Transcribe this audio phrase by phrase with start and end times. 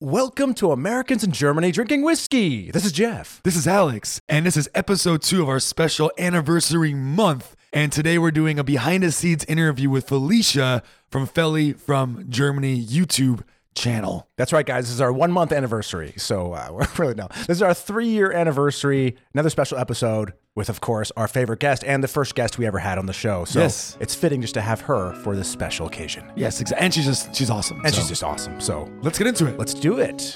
[0.00, 2.70] Welcome to Americans in Germany Drinking Whiskey.
[2.70, 3.40] This is Jeff.
[3.42, 7.56] This is Alex, and this is episode two of our special anniversary month.
[7.72, 12.80] And today we're doing a behind the scenes interview with Felicia from Feli from Germany
[12.80, 13.42] YouTube
[13.74, 14.28] channel.
[14.36, 14.84] That's right, guys.
[14.84, 16.14] This is our one month anniversary.
[16.16, 17.26] So, uh, we're really no.
[17.48, 19.16] This is our three year anniversary.
[19.34, 22.80] Another special episode with, of course, our favorite guest and the first guest we ever
[22.80, 23.44] had on the show.
[23.46, 23.96] So, Yes.
[24.00, 26.24] it's fitting just to have her for this special occasion.
[26.34, 26.84] Yes, exactly.
[26.84, 27.80] And she's just she's awesome.
[27.84, 28.60] And So, she's just awesome.
[28.60, 29.56] So, let's get into it.
[29.56, 30.34] let's do it.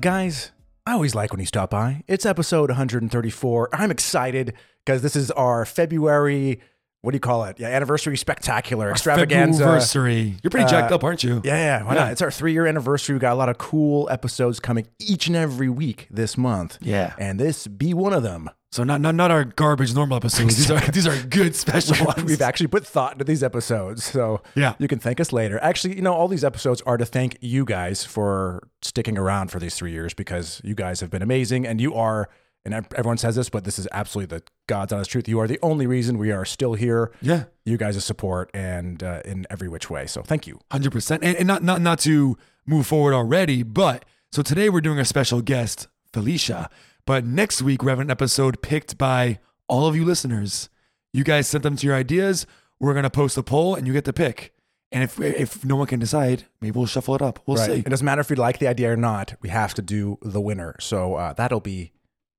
[0.00, 0.50] Guys,
[0.84, 2.02] I always like when you stop by.
[2.08, 3.68] It's episode 134.
[3.72, 6.60] I'm excited because this is our February,
[7.02, 7.58] what do you call it?
[7.58, 9.64] Yeah, anniversary spectacular extravaganza.
[9.64, 10.36] Anniversary.
[10.42, 11.40] You're pretty jacked Uh, up, aren't you?
[11.44, 12.00] Yeah, yeah, why Yeah.
[12.04, 12.12] not?
[12.12, 13.14] It's our three year anniversary.
[13.14, 16.78] We got a lot of cool episodes coming each and every week this month.
[16.80, 17.12] Yeah.
[17.18, 18.50] And this be one of them.
[18.70, 20.56] So not not not our garbage normal episodes.
[20.56, 22.22] These are these are good special ones.
[22.24, 24.04] We've actually put thought into these episodes.
[24.04, 24.74] So Yeah.
[24.78, 25.58] you can thank us later.
[25.60, 29.58] Actually, you know, all these episodes are to thank you guys for sticking around for
[29.58, 32.28] these three years because you guys have been amazing and you are,
[32.64, 35.28] and everyone says this, but this is absolutely the God's honest truth.
[35.28, 37.12] You are the only reason we are still here.
[37.20, 37.44] yeah.
[37.64, 40.06] You guys' support and uh, in every which way.
[40.06, 40.58] So thank you.
[40.70, 44.98] Hundred percent, and, not not not to move forward already, but so today we're doing
[44.98, 46.68] a special guest, Felicia.
[47.06, 50.68] But next week we have an episode picked by all of you listeners.
[51.12, 52.46] You guys sent them to your ideas.
[52.80, 54.52] We're gonna post a poll, and you get to pick.
[54.90, 57.38] And if if no one can decide, maybe we'll shuffle it up.
[57.46, 57.66] We'll Right.
[57.66, 57.78] see.
[57.78, 59.34] It doesn't matter if you like the idea or not.
[59.40, 60.74] We have to do the winner.
[60.80, 61.92] So uh, that'll be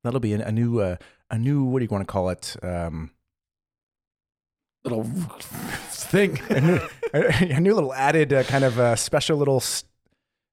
[0.03, 0.95] that'll be a, a new uh,
[1.31, 2.55] a new what do you want to call it?
[2.61, 3.11] Um,
[4.83, 6.41] Little thing.
[6.49, 6.79] a, new,
[7.13, 9.57] a new little added uh, kind of uh, special little.
[9.57, 9.85] s-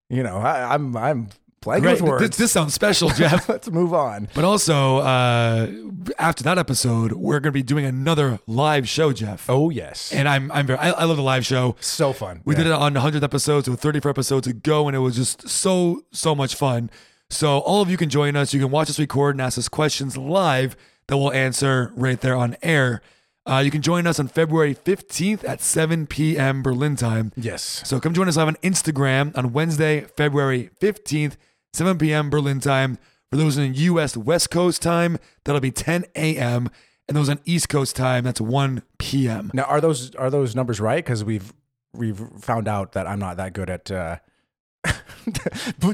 [0.08, 1.28] You know, I, I'm I'm
[1.60, 2.28] playing with words.
[2.28, 3.48] This, this sounds special, Jeff.
[3.48, 4.28] Let's move on.
[4.32, 5.68] But also, uh,
[6.16, 9.50] after that episode, we're gonna be doing another live show, Jeff.
[9.50, 11.74] Oh yes, And I'm I'm very I, I love the live show.
[11.80, 12.40] so fun.
[12.44, 12.58] We Yeah.
[12.58, 16.36] did it on 100 episodes with 34 episodes ago, and it was just so, so
[16.36, 16.88] much fun.
[17.30, 18.52] So, all of you can join us.
[18.52, 20.76] You can watch us record and ask us questions live
[21.06, 23.00] that we'll answer right there on air.
[23.46, 26.62] Uh, you can join us on February 15th at 7 p.m.
[26.62, 27.32] Berlin time.
[27.36, 27.82] Yes.
[27.86, 31.36] So, come join us live on Instagram on Wednesday, February 15th,
[31.72, 32.30] 7 p.m.
[32.30, 32.98] Berlin time.
[33.30, 34.16] For those in U.S.
[34.16, 36.68] West Coast time, that'll be 10 a.m.
[37.06, 39.52] And those on East Coast time, that's 1 p.m.
[39.54, 41.04] Now, are those are those numbers right?
[41.04, 41.52] Because we've
[41.92, 44.16] we've found out that I'm not that good at uh,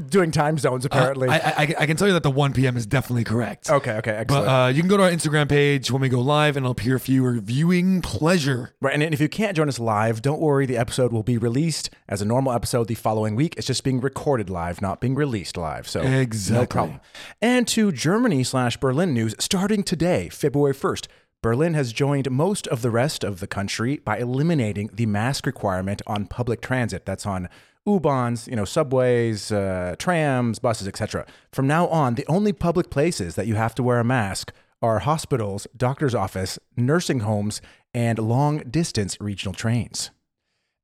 [0.09, 0.85] doing time zones.
[0.85, 1.27] Apparently.
[1.27, 2.77] Uh, I, I, I can tell you that the 1 p.m.
[2.77, 3.69] is definitely correct.
[3.69, 3.93] okay.
[3.93, 4.11] Okay.
[4.11, 4.45] Excellent.
[4.45, 6.71] But uh, you can go to our Instagram page when we go live, and it'll
[6.71, 8.73] appear for your viewing pleasure.
[8.81, 10.65] Right, and if you can't join us live, don't worry.
[10.65, 13.55] The episode will be released as a normal episode the following week.
[13.57, 15.87] It's just being recorded live, not being released live.
[15.87, 16.67] So no Exactly.
[16.67, 16.99] problem.
[17.41, 21.07] And to Germany slash Berlin news, starting today, February first.
[21.43, 26.01] Berlin has joined most of the rest of the country by eliminating the mask requirement
[26.07, 27.05] on public transit.
[27.05, 27.47] That's on
[27.87, 31.25] U-Bahns, you know, subways, uh, trams, buses, etc.
[31.51, 34.99] From now on, the only public places that you have to wear a mask are
[34.99, 37.61] hospitals, doctor's office, nursing homes,
[37.93, 40.11] and long-distance regional trains.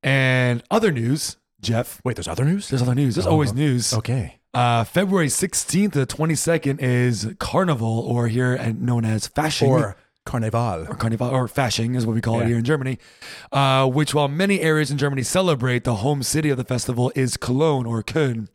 [0.01, 2.01] And other news, Jeff.
[2.03, 2.69] Wait, there's other news?
[2.69, 3.15] There's other news.
[3.15, 3.93] There's always news.
[3.93, 4.39] Okay.
[4.53, 9.67] Uh, February 16th to the 22nd is Carnival, or here and known as Fasching.
[9.67, 10.85] Or Carnival.
[10.89, 12.43] or Carnival, or Fasching is what we call Yeah.
[12.43, 12.97] it here in Germany,
[13.51, 17.37] uh, which while many areas in Germany celebrate, the home city of the festival is
[17.37, 18.47] Cologne or Köln.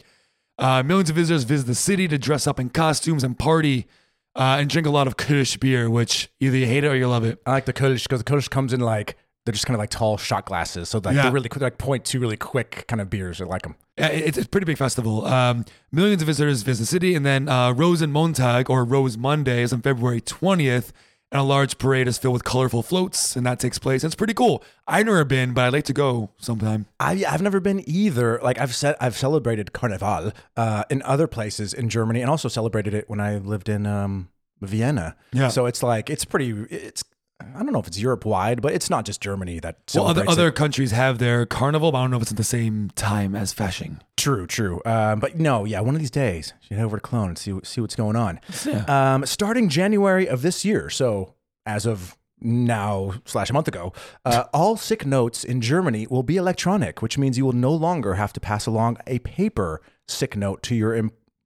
[0.59, 3.87] Uh, millions of visitors visit the city to dress up in costumes and party
[4.35, 7.07] uh, and drink a lot of Kölsch beer, which either you hate it or you
[7.09, 7.41] love it.
[7.47, 9.89] I like the Kölsch because the Kölsch comes in like they're just kind of like
[9.91, 11.23] tall shot glasses, so like Yeah.
[11.23, 13.41] they're really quick, like point two really quick kind of beers.
[13.41, 13.77] I like them.
[13.97, 15.25] Yeah, It's a pretty big festival.
[15.27, 19.73] Um, millions of visitors visit the city, and then uh, Rosenmontag or Rose Monday is
[19.73, 20.93] on February 20th,
[21.31, 24.03] and a large parade is filled with colorful floats, and that takes place.
[24.03, 24.65] It's pretty cool.
[24.87, 26.87] I've never been, but I'd like to go sometime.
[26.99, 28.41] I, I've never been either.
[28.43, 32.95] Like I've said, I've celebrated Carnival uh, in other places in Germany, and also celebrated
[32.95, 34.31] it when I lived in um,
[34.61, 35.17] Vienna.
[35.33, 35.49] Yeah.
[35.49, 36.51] So it's like it's pretty.
[36.71, 37.05] It's
[37.41, 40.25] I don't know if it's Europe wide, but it's not just Germany that Well, other
[40.29, 40.57] other it.
[40.57, 43.55] countries have their carnival, but I don't know if it's at the same time as
[43.55, 44.01] Fasching.
[44.17, 44.83] True, true.
[44.85, 47.55] Um, but no, yeah, one of these days, you head over to Cologne and see
[47.63, 48.41] see what's going on.
[48.67, 48.85] Yeah.
[49.15, 53.93] Um, starting January of this year, so as of now slash a month ago,
[54.25, 58.15] uh, all sick notes in Germany will be electronic, which means you will no longer
[58.15, 60.93] have to pass along a paper sick note to your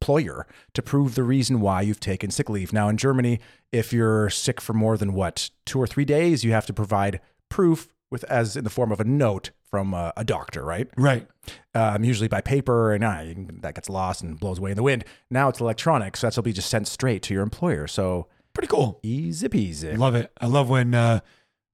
[0.03, 2.73] employer to prove the reason why you've taken sick leave.
[2.73, 3.39] Now, in Germany,
[3.71, 7.21] if you're sick for more than what two or three days, you have to provide
[7.49, 10.89] proof with as in the form of a note from a, a doctor, right?
[10.99, 11.27] Right.
[11.75, 15.05] um, usually by paper, and uh, that gets lost and blows away in the wind.
[15.31, 17.87] Now it's electronic, so that'll be just sent straight to your employer.
[17.87, 19.01] So Pretty cool.
[19.03, 19.97] easy peasy.
[19.97, 20.31] Love it.
[20.39, 21.21] I love when uh,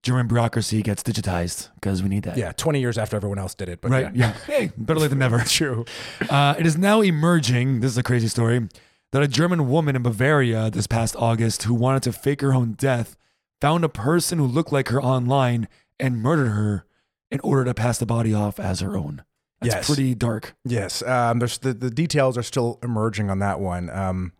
[0.08, 2.37] German bureaucracy gets digitized because we need that.
[2.38, 3.81] Yeah, 20 years after everyone else did it.
[3.81, 4.14] But Right.
[4.16, 4.32] Yeah.
[4.46, 5.38] Hey, better late than never.
[5.46, 5.84] True.
[6.31, 7.81] Uh, it is now emerging.
[7.81, 8.69] This is a crazy story
[9.12, 12.72] that a German woman in Bavaria this past August who wanted to fake her own
[12.72, 13.16] death
[13.60, 15.69] found a person who looked like her online
[16.00, 16.84] and murdered her
[17.31, 19.22] in order to pass the body off as her own.
[19.61, 19.87] That's Yes.
[19.87, 20.54] pretty dark.
[20.64, 23.90] Yes, um, there's the, the details are still emerging on that one.
[23.90, 24.32] Um,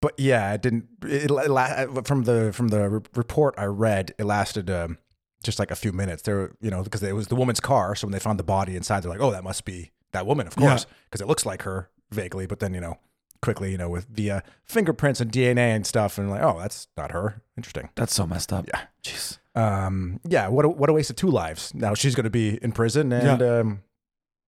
[0.00, 0.86] but yeah, it didn't.
[1.04, 4.98] It, it, la- from the from the re- report I read, it lasted um,
[5.42, 6.22] just like a few minutes.
[6.22, 7.94] There, you know, because it was the woman's car.
[7.94, 10.46] So when they found the body inside, they're like, "Oh, that must be that woman,
[10.46, 12.46] of course," because it looks like her vaguely.
[12.46, 12.98] But then you know,
[13.42, 17.12] quickly, you know, with via fingerprints and DNA and stuff, and like, "Oh, that's not
[17.12, 17.88] her." Interesting.
[17.94, 18.66] That's so messed up.
[18.68, 18.82] Yeah.
[19.02, 19.38] Jeez.
[19.54, 21.74] Um, yeah, what a, what a waste of two lives.
[21.74, 23.82] Now she's going to be in prison, and um,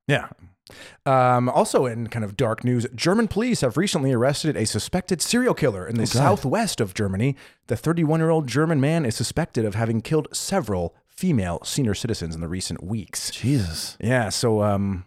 [0.06, 0.28] yeah.
[1.06, 5.54] Um, also, in kind of dark news, German police have recently arrested a suspected serial
[5.54, 7.36] killer in the Oh, southwest of Germany.
[7.68, 12.34] The 31 year old German man is suspected of having killed several female senior citizens
[12.34, 13.30] in the recent weeks.
[13.30, 13.96] Jesus.
[14.00, 15.04] Yeah, so um,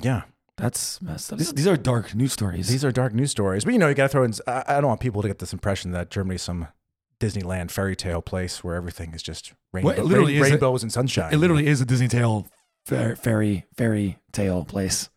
[0.00, 0.22] yeah,
[0.56, 1.38] That's messed up.
[1.38, 2.68] These, these are dark news stories.
[2.68, 4.32] these are dark news stories, but you know, you got to throw in.
[4.46, 6.68] I, I don't want people to get this impression that Germany's some
[7.18, 10.82] Disneyland fairy tale place where everything is just rainbow, Well, literally rain- is a- rainbows
[10.82, 11.32] and sunshine.
[11.34, 12.46] it literally is a Disney tale,
[12.96, 15.08] fair, fairy, fairy tale place.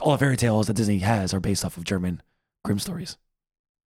[0.00, 2.22] All the fairy tales that Disney has are based off of German
[2.64, 3.16] Grimm stories.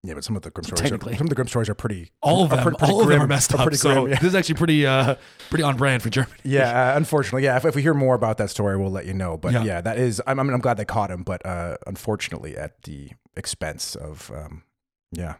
[0.04, 2.10] Yeah, but some of the Grimm stories, are, some of the Grimm stories are pretty.
[2.22, 3.60] All of are them, pretty- pretty all of them are messed up.
[3.62, 4.18] pretty so grim, yeah.
[4.18, 5.14] this is actually pretty, uh,
[5.48, 6.34] pretty on brand for Germany.
[6.44, 7.56] Yeah, uh, unfortunately, yeah.
[7.56, 9.36] If, if we hear more about that story, we'll let you know.
[9.36, 9.62] But Yeah.
[9.62, 10.20] yeah, that is.
[10.26, 14.30] I'm, I mean, I'm glad they caught him, but uh, unfortunately, at the expense of,
[14.34, 14.64] um,
[15.12, 15.36] yeah,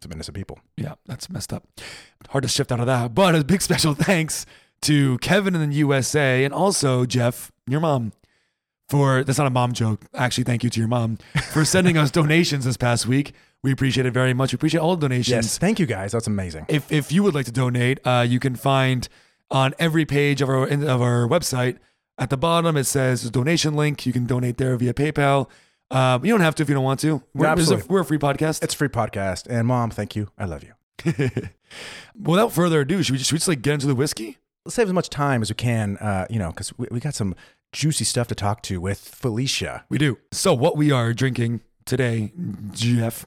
[0.00, 0.58] some innocent people.
[0.78, 1.68] Yeah, that's messed up.
[2.30, 3.14] Hard to shift out of that.
[3.14, 4.46] But a big special thanks
[4.82, 8.12] to Kevin in the USA and also Jeff, your mom,
[8.88, 10.02] for that's not a mom joke.
[10.14, 11.18] Actually, thank you to your mom
[11.50, 13.32] for sending us donations this past week.
[13.62, 14.52] We appreciate it very much.
[14.52, 15.30] We appreciate all the donations.
[15.30, 16.12] Yes, thank you guys.
[16.12, 16.66] That's amazing.
[16.68, 19.08] If if you would like to donate, uh, you can find
[19.50, 21.78] on every page of our of our website
[22.18, 24.04] at the bottom it says donation link.
[24.04, 25.48] You can donate there via PayPal.
[25.90, 27.22] Uh, you don't have to if you don't want to.
[27.34, 27.94] We're, this is a- absolutely.
[27.94, 28.62] we're a free podcast.
[28.62, 30.28] It's a free podcast, and mom, thank you.
[30.38, 30.72] I love you.
[32.20, 34.38] Without further ado, should we just, should we just like get into the whiskey?
[34.64, 37.14] Let's save as much time as we can, uh, you know, because we, we got
[37.14, 37.34] some
[37.72, 39.84] juicy stuff to talk to with Felicia.
[39.88, 40.18] We do.
[40.30, 42.32] So what we are drinking today,
[42.70, 43.26] Jeff,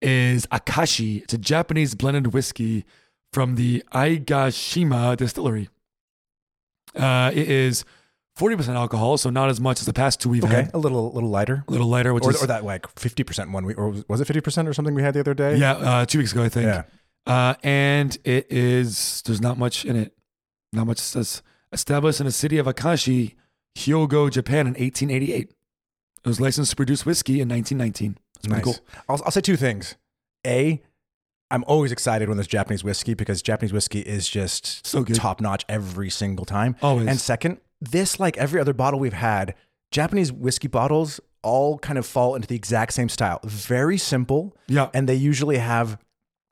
[0.00, 1.22] is Akashi.
[1.22, 2.84] It's a Japanese blended whiskey
[3.32, 5.68] from the Eigashima distillery.
[6.96, 7.84] Uh, it is
[8.38, 10.70] 40% alcohol, so not as much as the past two we've Okay, had.
[10.74, 13.50] a little little lighter, A little lighter, which or, is or that like fifty percent
[13.50, 15.56] one we or was- was it fifty percent or something we had the other day?
[15.56, 16.66] yeah, uh, two weeks ago I think.
[16.66, 16.82] yeah.
[17.26, 20.14] Uh, and it is there's not much in it.
[20.72, 20.98] Not much.
[20.98, 23.34] It says established in the city of Akashi,
[23.76, 25.50] Hyogo, Japan, in 1888.
[25.50, 28.18] It was licensed to produce whiskey in 1919.
[28.36, 28.64] It's pretty Nice.
[28.78, 28.84] cool.
[29.08, 29.96] I'll, I'll say two things.
[30.46, 30.82] A,
[31.50, 35.16] I'm always excited when there's Japanese whiskey because Japanese whiskey is just So good.
[35.16, 36.76] top notch every single time.
[36.82, 37.06] Always.
[37.08, 39.54] And second, this, like every other bottle we've had,
[39.90, 43.40] Japanese whiskey bottles all kind of fall into the exact same style.
[43.44, 44.56] Very simple.
[44.68, 44.90] yeah.
[44.92, 45.98] And they usually have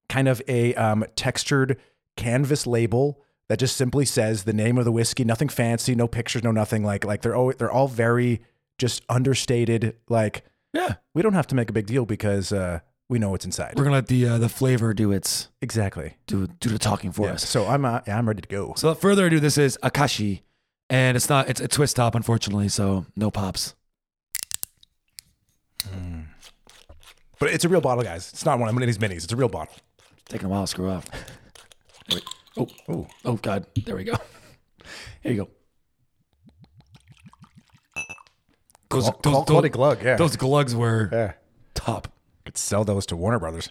[0.08, 1.78] kind of a um, textured
[2.16, 6.42] canvas label that just simply says the name of the whiskey, nothing fancy, no pictures,
[6.42, 6.84] no nothing.
[6.84, 8.40] Like, like they're all, they're all very
[8.78, 9.96] just understated.
[10.08, 10.94] Like, Yeah.
[11.14, 13.74] we don't have to make a big deal because uh, we know what's inside.
[13.76, 16.16] We're gonna let the uh, the flavor do its Exactly.
[16.26, 17.42] do do the talking for Yes.
[17.42, 17.48] us.
[17.48, 18.74] So I'm uh, yeah, I'm ready to go.
[18.76, 20.42] So without further ado, this is Akashi,
[20.90, 22.68] and it's not it's a twist top, unfortunately.
[22.68, 23.74] So no pops.
[27.40, 28.30] But it's a real bottle, guys.
[28.32, 29.24] It's not one of these minis.
[29.24, 29.72] It's a real bottle.
[30.28, 31.06] taking a while to screw off.
[32.58, 33.66] Oh, oh, oh, God.
[33.84, 34.14] There we go.
[35.22, 35.48] Here you go.
[38.90, 40.16] Those, those, quality those, glug, yeah.
[40.16, 41.32] those glugs were yeah.
[41.74, 42.08] top.
[42.46, 43.70] Could sell those to Warner Brothers.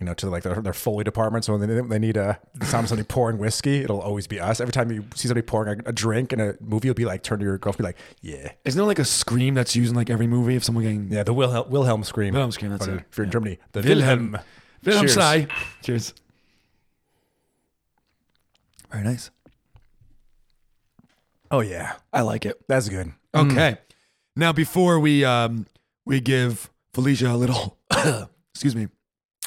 [0.00, 1.44] You know, to like their, their Foley department.
[1.44, 4.60] So when they, they need uh, a sound somebody pouring whiskey, it'll always be us.
[4.60, 7.22] Every time you see somebody pouring a, a drink in a movie, you'll be like,
[7.22, 9.96] turn to your girlfriend, be like, yeah, Isn't there like a scream that's used in
[9.96, 12.32] like every movie of someone getting yeah, the Wilhelm, Wilhelm scream.
[12.32, 12.70] Wilhelm scream?
[12.72, 13.04] That's But it.
[13.10, 13.32] If you're in Yeah.
[13.32, 14.32] Germany, the Wilhelm.
[14.32, 14.38] Wilhelm.
[14.84, 15.16] Wilhelm Cheers.
[15.82, 16.14] Cheers.
[18.90, 19.30] Very nice.
[21.50, 22.60] Oh yeah, I like it.
[22.68, 23.12] that's good.
[23.34, 23.78] Okay.
[24.34, 25.66] Now before we um
[26.04, 27.78] we give Felicia a little
[28.52, 28.88] excuse me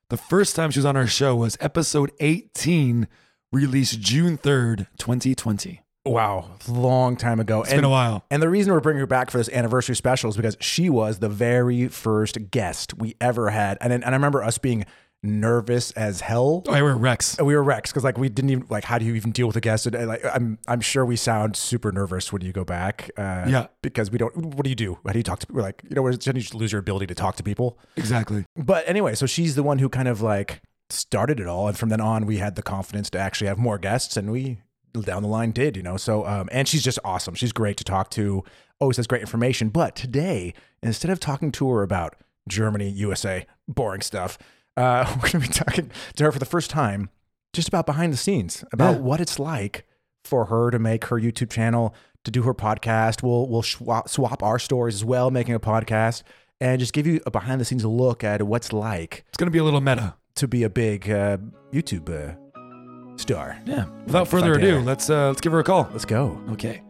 [0.08, 3.08] The first time she was on our show was episode 18,
[3.52, 5.82] released June 3rd, 2020.
[6.06, 7.60] wow, long time ago.
[7.62, 8.25] It's been a while.
[8.30, 11.18] And the reason we're bringing her back for this anniversary special is because she was
[11.18, 14.87] the very first guest we ever had, and and I remember us being
[15.22, 16.62] nervous as hell.
[16.66, 17.37] Oh, I wear Rex.
[17.40, 19.56] We were wrecks because like we didn't even like how do you even deal with
[19.56, 19.87] a guest?
[19.87, 23.10] And, like I'm I'm sure we sound super nervous when you go back.
[23.16, 23.66] Uh, Yeah.
[23.82, 24.34] because we don't.
[24.37, 24.98] What do you do?
[25.06, 25.46] How do you talk to?
[25.46, 25.56] People?
[25.56, 27.78] We're like you know we're you just lose your ability to talk to people.
[27.96, 28.44] Exactly.
[28.56, 31.88] But anyway, so she's the one who kind of like started it all, and from
[31.90, 34.58] then on, we had the confidence to actually have more guests, and we
[35.02, 35.96] down the line did, you know.
[35.96, 37.34] So, um, and she's just awesome.
[37.34, 38.42] She's great to talk to.
[38.80, 39.68] Always has great information.
[39.68, 42.16] But today, instead of talking to her about
[42.48, 44.38] Germany, USA, boring stuff,
[44.78, 47.11] uh, we're going to be talking to her for the first time
[47.52, 49.00] just about behind the scenes, about Yeah.
[49.00, 49.87] what it's like
[50.25, 51.94] for her to make her YouTube channel,
[52.25, 53.23] to do her podcast.
[53.23, 56.23] We'll we'll swap, swap our stories as well, making a podcast,
[56.61, 59.50] and just give you a behind the scenes look at what's like It's going to
[59.52, 60.14] be a little meta.
[60.37, 61.38] to be a big uh,
[61.73, 62.37] YouTube uh,
[63.16, 63.58] star.
[63.64, 63.87] Yeah.
[64.06, 65.88] Without I further ado, let's uh, let's give her a call.
[65.92, 66.40] Let's go.
[66.50, 66.82] Okay.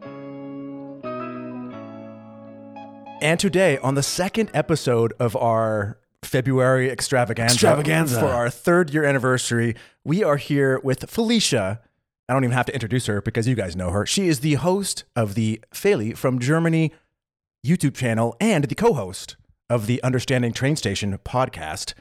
[3.21, 8.19] And today, on the second episode of our February extravaganza, Extravaganza.
[8.19, 11.81] for our third year anniversary, we are here with Felicia.
[12.27, 14.05] I don't even have to introduce her because you guys know her.
[14.05, 16.93] She is the host of the Feli from Germany
[17.65, 19.35] YouTube channel and the co-host
[19.69, 21.93] of the Understanding Train Station podcast.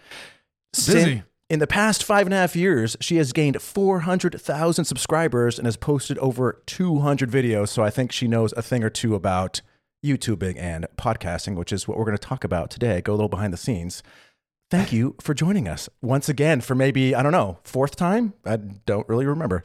[0.75, 1.23] Busy.
[1.51, 5.79] In the past five and a half years, she has gained 400,000 subscribers and has
[5.79, 7.69] posted over 200 videos.
[7.69, 9.63] So I think she knows a thing or two about
[10.05, 13.01] YouTubing and podcasting, which is what we're going to talk about today.
[13.01, 14.03] Go a little behind the scenes.
[14.71, 18.35] Thank you for joining us once again for maybe, I don't know, fourth time?
[18.45, 19.65] I don't really remember.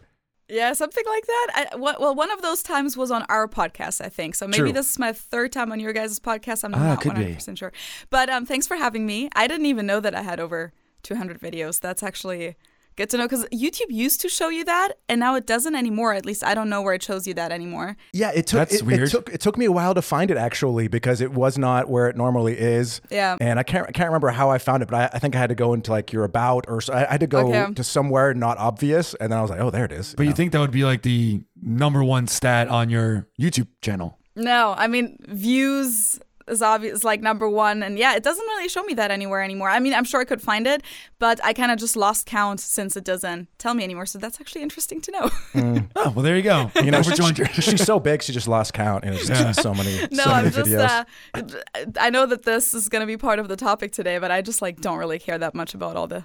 [0.49, 1.67] Yeah, something like that.
[1.73, 4.35] I, well, one of those times was on our podcast, I think.
[4.35, 4.71] So maybe True.
[4.73, 6.63] this is my third time on your guys' podcast.
[6.63, 7.73] I'm Ah, not could 100% sure.
[8.09, 9.29] But um, thanks for having me.
[9.35, 10.71] I didn't even know that I had over
[11.03, 11.79] 200 videos.
[11.79, 12.55] That's actually
[12.95, 16.13] good to know because YouTube used to show you that, and now it doesn't anymore.
[16.13, 17.95] At least I don't know where it shows you that anymore.
[18.13, 19.09] Yeah, it took That's it, it weird.
[19.09, 22.07] took it took me a while to find it actually because it was not where
[22.07, 23.01] it normally is.
[23.09, 23.37] Yeah.
[23.39, 25.39] and I can't I can't remember how I found it, but I, I think I
[25.39, 27.73] had to go into like your about or so, I had to go Okay.
[27.73, 30.13] to somewhere not obvious, and then I was like, oh, there it is.
[30.15, 34.17] But you think that would be like the number one stat on your YouTube channel?
[34.35, 38.83] No, I mean views is obvious like number one, and yeah, it doesn't really show
[38.83, 39.69] me that anywhere anymore.
[39.69, 40.83] I mean, I'm sure I could find it,
[41.19, 44.05] but I kind of just lost count since it doesn't tell me anymore.
[44.05, 45.29] So that's actually interesting to know.
[45.95, 46.69] Oh, well, there you go.
[46.83, 47.49] you know, Over she- 200.
[47.63, 50.47] she's so big, she just lost count, and it's just so many, no, so many
[50.47, 50.69] I'm just.
[50.71, 51.05] videos.
[51.33, 54.41] Uh, I know that this is gonna be part of the topic today, but I
[54.41, 56.23] just like don't really care that much about all the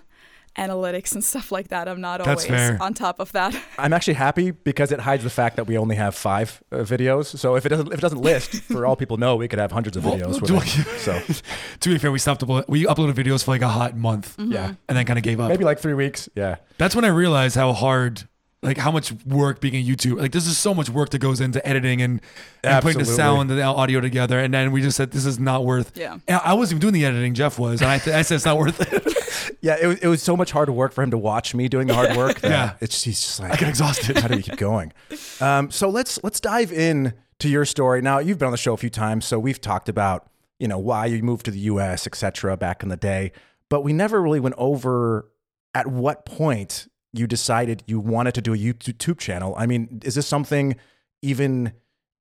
[0.59, 1.89] analytics and stuff like that.
[1.89, 2.77] I'm not That's always fair.
[2.83, 3.55] on top of that.
[3.79, 7.39] I'm actually happy because it hides the fact that we only have five uh, videos.
[7.39, 9.73] So if it doesn't if it doesn't list, for all people know, we could have
[9.73, 10.45] hundreds of videos.
[10.47, 10.99] do with I- it.
[10.99, 11.43] So
[11.81, 12.45] to be fair, we stopped.
[12.45, 15.41] upload- We uploaded videos for like a hot month, yeah, and then kind of gave
[15.41, 15.49] up.
[15.49, 16.29] maybe like three weeks.
[16.35, 16.57] Yeah.
[16.77, 18.29] That's when I realized how hard,
[18.63, 20.19] like how much work being a YouTube.
[20.21, 22.21] Like there's just so much work that goes into editing and,
[22.65, 24.39] and putting the sound and the audio together.
[24.41, 25.97] And then we just said this is not worth.
[25.97, 26.19] Yeah.
[26.27, 27.35] And I wasn't even doing the editing.
[27.35, 29.15] Jeff was, and I, th- I said it's not worth it.
[29.61, 31.87] Yeah, it was, it was so much hard work for him to watch me doing
[31.89, 32.41] the hard work.
[32.41, 32.75] That Yeah.
[32.81, 34.19] it's he's just like I get exhausted.
[34.19, 34.93] How do we keep going?
[35.41, 38.01] Um, so let's let's dive in to your story.
[38.03, 40.79] Now you've been on the show a few times, so we've talked about you know
[40.79, 42.57] why you moved to the U.S., etc.
[42.57, 43.33] Back in the day,
[43.69, 45.29] but we never really went over
[45.75, 49.55] at what point you decided you wanted to do a YouTube channel.
[49.57, 50.77] I mean, is this something
[51.23, 51.73] even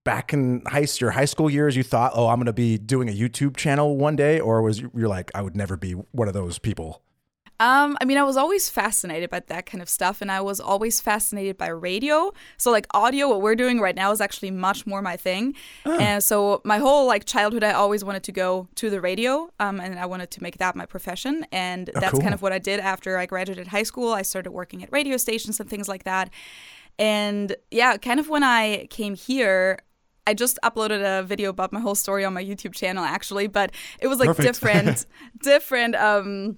[0.08, 3.10] back in high your high school years you thought, oh, I'm going to be doing
[3.10, 6.30] a YouTube channel one day, or was you you're like, I would never be one
[6.30, 7.02] of those people?
[7.60, 10.62] Um, I mean, I was always fascinated by that kind of stuff, and I was
[10.62, 12.32] always fascinated by radio.
[12.58, 15.56] So, like audio, what we're doing right now is actually much more my thing.
[15.84, 19.82] And so, my whole like childhood, I always wanted to go to the radio, um,
[19.82, 21.46] and I wanted to make that my profession.
[21.52, 22.22] And that's cool.
[22.22, 24.14] kind of what I did after I graduated high school.
[24.14, 26.30] I started working at radio stations and things like that.
[27.00, 29.80] And yeah, kind of when I came here,
[30.28, 33.72] I just uploaded a video about my whole story on my YouTube channel actually, but
[34.02, 34.46] it was like Perfect.
[34.46, 35.06] different
[35.42, 36.58] different um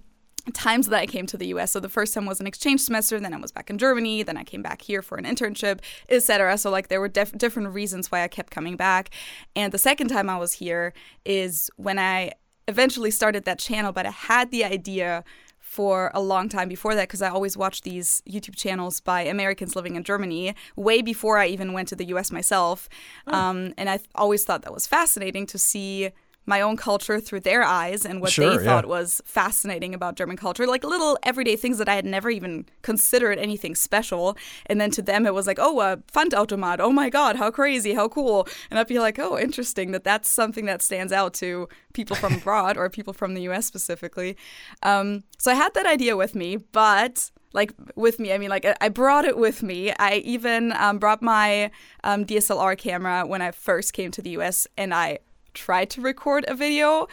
[0.54, 1.72] times that I came to the US.
[1.72, 4.38] So the first time was an exchange semester, then I was back in Germany, then
[4.38, 6.58] I came back here for an internship, etc.
[6.58, 9.12] So like there were def- different reasons why I kept coming back.
[9.56, 12.32] And the second time I was here is when I
[12.68, 15.24] eventually started that channel, but I had the idea
[15.70, 19.76] for a long time before that because I always watched these YouTube channels by Americans
[19.76, 22.90] living in Germany way before I even went to the US myself.
[23.28, 26.10] Um, and I always thought that was fascinating to see
[26.50, 28.70] my own culture through their eyes and what Sure, they yeah.
[28.70, 32.66] thought was fascinating about German culture, like little everyday things that I had never even
[32.82, 34.36] considered anything special.
[34.66, 36.80] And then to them, it was like, oh, a Pfandautomat.
[36.80, 38.48] Oh my God, how crazy, how cool.
[38.70, 42.34] And I'd be like, oh, interesting that that's something that stands out to people from
[42.42, 44.36] abroad or people from the US specifically.
[44.84, 48.32] Um, so I had that idea with me, but like with me.
[48.34, 49.92] I mean, like I- I brought it with me.
[49.98, 51.72] I even um, brought my
[52.04, 55.20] um, DSLR camera when I first came to the US, and I
[55.54, 57.08] tried to record a video.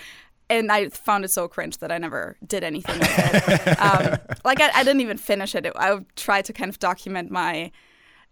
[0.48, 3.80] And I found it so cringe that I never did anything with it.
[3.80, 5.66] um, like I, I didn't even finish it.
[5.74, 7.72] I tried to kind of document my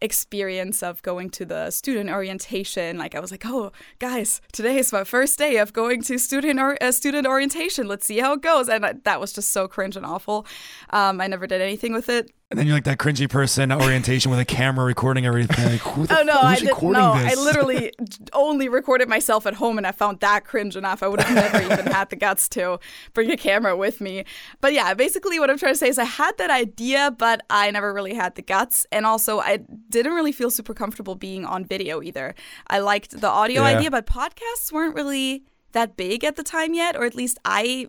[0.01, 2.99] experience of going to the student orientation.
[2.99, 6.61] Like I was like, "Oh, guys, today is my first day of going to student
[6.61, 7.89] or uh, student orientation.
[7.89, 10.47] Let's see how it goes." And I, that was just so cringe and awful.
[10.91, 12.31] Um, I never did anything with it.
[12.51, 15.65] And then you're like that cringy person orientation with a camera recording everything.
[15.65, 16.81] Like, who the Oh no, I didn't.
[16.83, 17.37] No, this?
[17.37, 17.93] I literally
[18.33, 21.03] only recorded myself at home, and I found that cringe enough.
[21.03, 22.79] I would have never even had the guts to
[23.15, 24.25] bring a camera with me.
[24.61, 27.71] But yeah, basically, what I'm trying to say is, I had that idea, but I
[27.71, 31.65] never really had the guts, and also I didn't really feel super comfortable being on
[31.65, 32.35] video either.
[32.67, 33.79] I liked the audio Yeah.
[33.79, 37.89] idea, but podcasts weren't really that big at the time yet, or at least I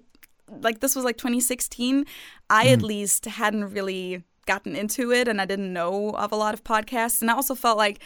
[0.61, 2.05] like this was like 2016
[2.51, 2.83] i at mm.
[2.83, 7.21] least hadn't really gotten into it and i didn't know of a lot of podcasts
[7.21, 7.99] and i also felt like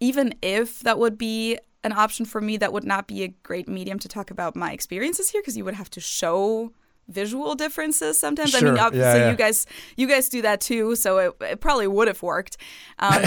[0.00, 3.68] even if that would be an option for me that would not be a great
[3.68, 6.72] medium to talk about my experiences here because you would have to show
[7.08, 8.76] visual differences sometimes i mean Sure.
[8.76, 9.30] Yeah, obviously yeah.
[9.30, 12.58] you guys you guys do that too so it, it probably would have worked
[12.98, 13.22] um,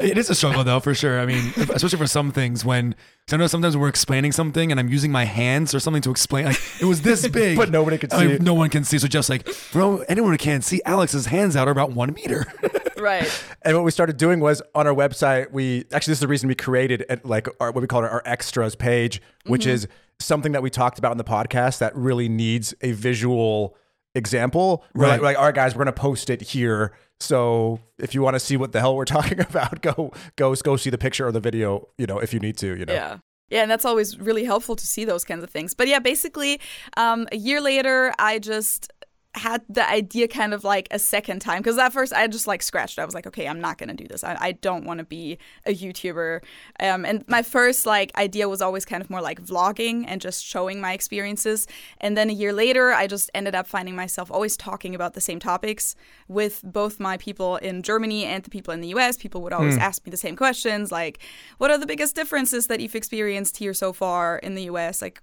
[0.00, 1.20] It is a struggle though, for sure.
[1.20, 2.94] I mean, especially for some things when
[3.32, 6.46] I know sometimes we're explaining something and I'm using my hands or something to explain.
[6.46, 8.42] Like it was this big, But nobody can I mean, see it.
[8.42, 8.98] No one can see.
[8.98, 12.46] So just like, bro, anyone who can't see, Alex's hands out are about one meter.
[12.98, 16.28] right And what we started doing was on our website, we actually this is the
[16.28, 19.86] reason we created uh, like our, what we call our extras page, which is
[20.18, 23.76] something that we talked about in the podcast that really needs a visual
[24.14, 24.84] example.
[24.94, 25.10] We're Right.
[25.12, 26.92] like, like, all right, guys, we're gonna post it here.
[27.20, 30.76] So if you want to see what the hell we're talking about, go go go
[30.76, 31.88] see the picture or the video.
[31.98, 32.76] You know, if you need to.
[32.76, 32.92] You know.
[32.92, 33.18] Yeah.
[33.50, 35.72] Yeah, and that's always really helpful to see those kinds of things.
[35.72, 36.60] But yeah, basically,
[36.98, 38.92] um, a year later, I just
[39.34, 42.62] had the idea kind of like a second time because at first I just like
[42.62, 42.98] scratched.
[42.98, 44.24] I was like, okay, I'm not gonna do this.
[44.24, 46.42] I, I don't want to be a YouTuber.
[46.80, 50.44] Um, and my first like idea was always kind of more like vlogging and just
[50.44, 51.66] showing my experiences.
[52.00, 55.20] And then a year later, I just ended up finding myself always talking about the
[55.20, 55.94] same topics
[56.26, 59.16] with both my people in Germany and the people in the US.
[59.16, 61.18] People would always ask me the same questions like,
[61.58, 65.00] what are the biggest differences that you've experienced here so far in the US?
[65.00, 65.20] Like,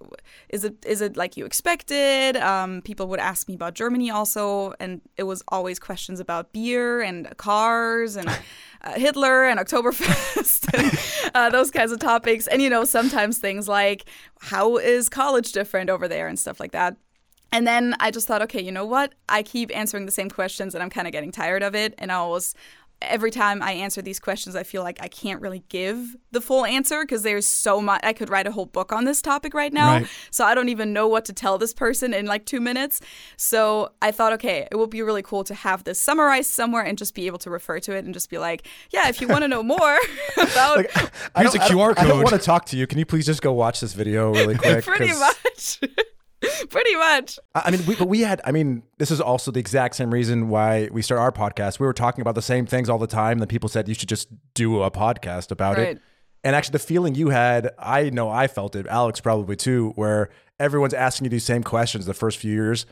[0.50, 2.38] is it is it like you expected?
[2.38, 7.02] Um, people would ask me about Germany also, and it was always questions about beer
[7.02, 8.28] and cars and
[8.82, 10.74] uh, Hitler and Oktoberfest
[11.26, 12.48] and uh, those kinds of topics.
[12.48, 14.06] And you know, sometimes things like
[14.39, 16.98] how is college different over there and stuff like that.
[17.52, 19.13] And then I just thought, okay, you know what?
[19.30, 21.94] I keep answering the same questions and I'm kind of getting tired of it.
[21.98, 22.54] And I was,
[23.01, 26.65] every time I answer these questions, I feel like I can't really give the full
[26.65, 27.99] answer because there's so much.
[28.03, 29.93] I could write a whole book on this topic right now.
[29.99, 30.08] Right.
[30.31, 33.01] So I don't even know what to tell this person in like two minutes.
[33.38, 36.97] So I thought, okay, it will be really cool to have this summarized somewhere and
[36.97, 39.43] just be able to refer to it and just be like, yeah, if you want
[39.43, 39.97] to know more
[40.38, 40.95] about Like,
[41.36, 42.88] I Here's don't- a I don't- I don't want to talk to you.
[42.88, 44.84] Can you please just go watch this video really quick?
[44.86, 45.91] pretty 'Cause- much.
[46.69, 47.39] pretty much.
[47.54, 48.41] I mean, we, but we had.
[48.45, 51.80] I mean, this is also the exact same reason why we start our podcast.
[51.80, 53.39] We were talking about the same things all the time.
[53.39, 55.89] That people said you should just do a podcast about Right.
[55.98, 56.02] it.
[56.43, 58.86] And actually, the feeling you had, I know I felt it.
[58.88, 62.86] Alex probably too, where everyone's asking you these same questions the first few years,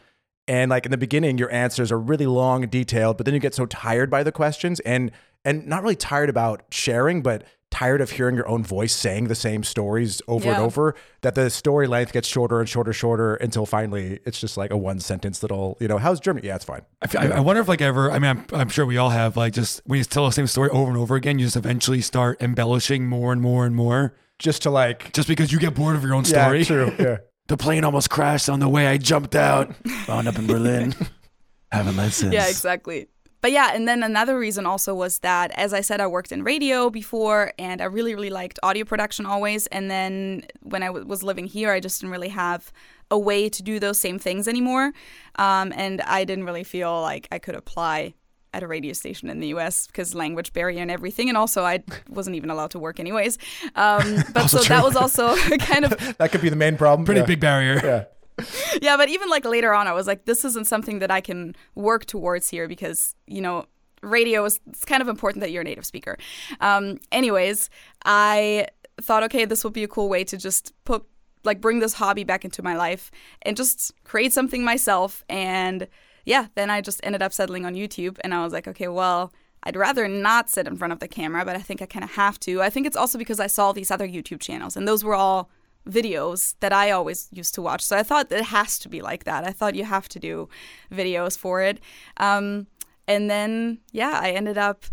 [0.47, 3.39] and like in the beginning, your answers are really long and detailed, but then you
[3.39, 5.11] get so tired by the questions and
[5.45, 9.33] and not really tired about sharing, but tired of hearing your own voice saying the
[9.35, 13.65] same stories over and over that the story length gets shorter and shorter, shorter until
[13.65, 16.45] finally it's just like a one sentence little, you know, how's Germany?
[16.45, 16.83] Yeah, it's fine.
[17.17, 18.11] I wonder if like ever.
[18.11, 20.45] I mean, I'm, I'm sure we all have like just when you tell the same
[20.45, 24.13] story over and over again, you just eventually start embellishing more and more and more,
[24.37, 26.59] Just to like, just because you get bored of your own story.
[26.59, 26.91] yeah, story.
[26.91, 26.95] true.
[27.05, 27.17] Yeah.
[27.47, 29.73] The plane almost crashed on the way I jumped out.
[30.07, 30.95] Wound up in Berlin.
[31.71, 32.33] Having lessons.
[32.33, 33.07] Yeah, exactly.
[33.43, 36.43] But yeah, and then another reason also was that, as I said, I worked in
[36.43, 39.67] radio before and I really, really liked audio production always.
[39.67, 42.71] And then when I w- was living here, I just didn't really have
[43.11, 44.93] a way to do those same things anymore.
[45.35, 48.13] Um, and I didn't really feel like I could apply
[48.53, 51.27] at a radio station in the US because language barrier and everything.
[51.27, 53.37] And also, I wasn't even allowed to work anyways.
[53.75, 57.05] Um, but Also so that was also kind of That could be the main problem.
[57.05, 57.25] Pretty yeah.
[57.25, 57.81] big barrier.
[57.83, 58.03] Yeah.
[58.81, 61.55] yeah, but even like later on, I was like, this isn't something that I can
[61.75, 63.65] work towards here because, you know,
[64.01, 66.17] radio is it's kind of important that you're a native speaker.
[66.59, 67.69] Um, anyways,
[68.05, 68.67] I
[69.01, 71.05] thought, okay, this would be a cool way to just put,
[71.43, 75.23] like, bring this hobby back into my life and just create something myself.
[75.29, 75.87] And
[76.25, 79.33] yeah, then I just ended up settling on YouTube and I was like, okay, well,
[79.63, 82.11] I'd rather not sit in front of the camera, but I think I kind of
[82.11, 82.61] have to.
[82.61, 85.49] I think it's also because I saw these other YouTube channels and those were all
[85.89, 87.81] videos that I always used to watch.
[87.81, 89.43] So I thought it has to be like that.
[89.45, 90.47] I thought you have to do
[90.91, 91.79] videos for it.
[92.17, 92.67] Um,
[93.07, 94.85] and then, yeah, I ended up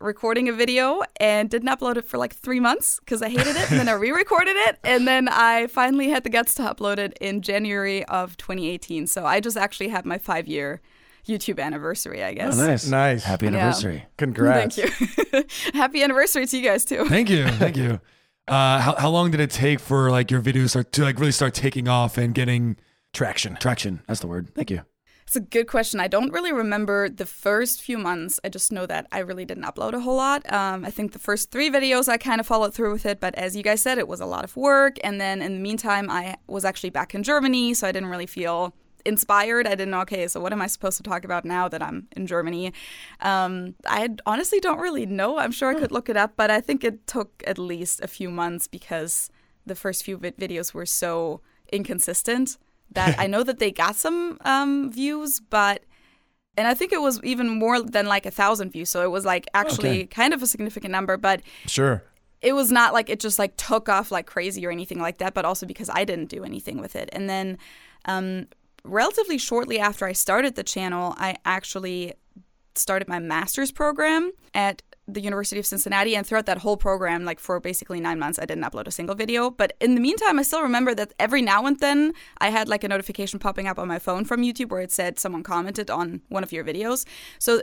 [0.00, 3.70] recording a video and didn't upload it for like three months because I hated it.
[3.70, 4.78] And then I re recorded it.
[4.84, 9.06] And then I finally had the guts to upload it in January of 2018.
[9.06, 10.80] So I just actually had my five year
[11.26, 12.58] YouTube anniversary, I guess.
[12.58, 12.86] Oh, nice.
[12.86, 13.24] Nice.
[13.24, 13.52] Happy Yeah.
[13.52, 14.04] anniversary.
[14.16, 14.76] Congrats.
[14.76, 15.44] Thank you.
[15.74, 17.04] Happy anniversary to you guys, too.
[17.06, 17.46] Thank you.
[17.48, 18.00] Thank you.
[18.48, 21.32] Uh, how, how long did it take for like your videos start to like really
[21.32, 22.76] start taking off and getting
[23.12, 23.56] Traction.
[23.56, 24.02] traction?
[24.06, 24.54] That's the word.
[24.54, 24.82] Thank you.
[25.26, 25.98] It's a good question.
[25.98, 28.38] I don't really remember the first few months.
[28.44, 30.50] I just know that I really didn't upload a whole lot.
[30.52, 33.34] Um, I think the first three videos I kind of followed through with it, but
[33.34, 34.98] as you guys said, it was a lot of work.
[35.02, 38.26] And then in the meantime, I was actually back in Germany, so I didn't really
[38.26, 38.72] feel
[39.06, 39.66] inspired.
[39.66, 42.08] I didn't know, okay, so what am I supposed to talk about now that I'm
[42.16, 42.72] in Germany?
[43.20, 45.38] Um, I honestly don't really know.
[45.38, 48.08] I'm sure I could look it up, but I think it took at least a
[48.08, 49.30] few months because
[49.64, 51.40] the first few vid- videos were so
[51.72, 52.58] inconsistent
[52.92, 55.82] that I know that they got some um, views, but
[56.58, 58.88] and I think it was even more than like a thousand views.
[58.88, 60.06] So it was like actually Okay.
[60.06, 62.02] kind of a significant number, but Sure.
[62.40, 65.34] it was not like it just like took off like crazy or anything like that,
[65.34, 67.10] but also because I didn't do anything with it.
[67.12, 67.58] And then
[68.06, 68.46] um,
[68.86, 72.14] relatively shortly after I started the channel, I actually
[72.74, 76.16] started my master's program at the University of Cincinnati.
[76.16, 79.14] And throughout that whole program, like for basically nine months, I didn't upload a single
[79.14, 79.50] video.
[79.50, 82.84] But in the meantime, I still remember that every now and then I had like
[82.84, 86.22] a notification popping up on my phone from YouTube where it said someone commented on
[86.28, 87.06] one of your videos.
[87.38, 87.62] So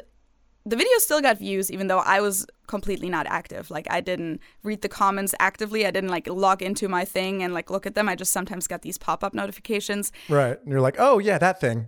[0.65, 3.69] the video still got views even though I was completely not active.
[3.69, 5.85] Like I didn't read the comments actively.
[5.85, 8.07] I didn't like log into my thing and like look at them.
[8.07, 10.11] I just sometimes got these pop-up notifications.
[10.29, 10.59] Right.
[10.61, 11.87] And you're like, oh, yeah, that thing.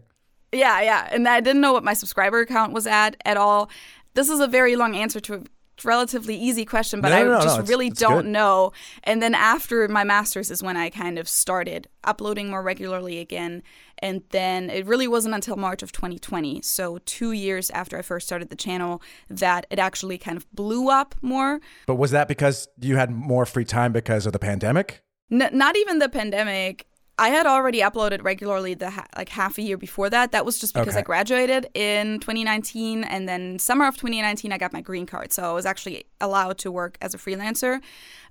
[0.51, 1.07] Yeah, yeah.
[1.11, 3.69] And I didn't know what my subscriber count was at at all.
[4.13, 5.41] This is a very long answer to a
[5.83, 8.31] relatively easy question, but No, I no, no, just no, it's- really it's don't good.
[8.31, 8.71] know.
[9.03, 13.63] And then after my master's is when I kind of started uploading more regularly again.
[13.99, 18.27] And then it really wasn't until March of 2020, so two years after I first
[18.27, 21.59] started the channel, that it actually kind of blew up more.
[21.87, 25.01] But was that because you had more free time because of the pandemic?
[25.31, 26.87] N- not even the pandemic.
[27.17, 30.31] I had already uploaded regularly the ha- like half a year before that.
[30.33, 34.73] That was just because I graduated in 2019, and then summer of 2019 I got
[34.73, 37.81] my green card, so I was actually allowed to work as a freelancer.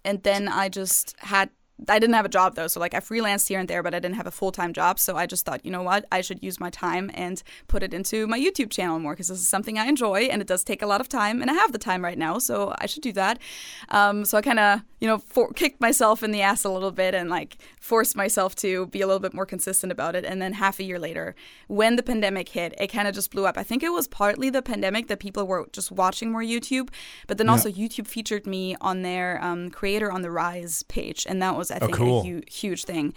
[0.04, 1.50] And then I just had.
[1.88, 3.98] I didn't have a job though, so like I freelanced here and there, but I
[3.98, 5.00] didn't have a full time job.
[5.00, 7.92] So I just thought, you know what, I should use my time and put it
[7.92, 10.82] into my YouTube channel more because this is something I enjoy and it does take
[10.82, 13.12] a lot of time, and I have the time right now, so I should do
[13.14, 13.40] that.
[13.88, 16.90] Um, so I kind of, you know, for- kicked myself in the ass a little
[16.90, 20.24] bit and like forced myself to be a little bit more consistent about it.
[20.24, 21.34] And then half a year later,
[21.66, 23.58] when the pandemic hit, it kind of just blew up.
[23.58, 26.88] I think it was partly the pandemic that people were just watching more YouTube,
[27.26, 31.42] but then also YouTube featured me on their um, Creator on the Rise page, and
[31.42, 32.22] that was I think cool.
[32.22, 33.12] a hu- huge thing.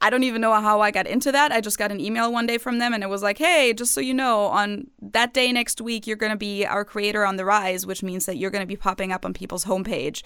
[0.00, 1.52] I don't even know how I got into that.
[1.52, 3.94] I just got an email one day from them and it was like, hey, just
[3.94, 7.36] so you know, on that day next week, you're going to be our creator on
[7.36, 10.22] the rise, which means that you're going to be popping up on people's homepage.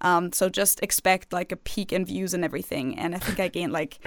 [0.00, 2.98] Um, so just expect like a peak in views and everything.
[2.98, 3.98] And I think I gained like,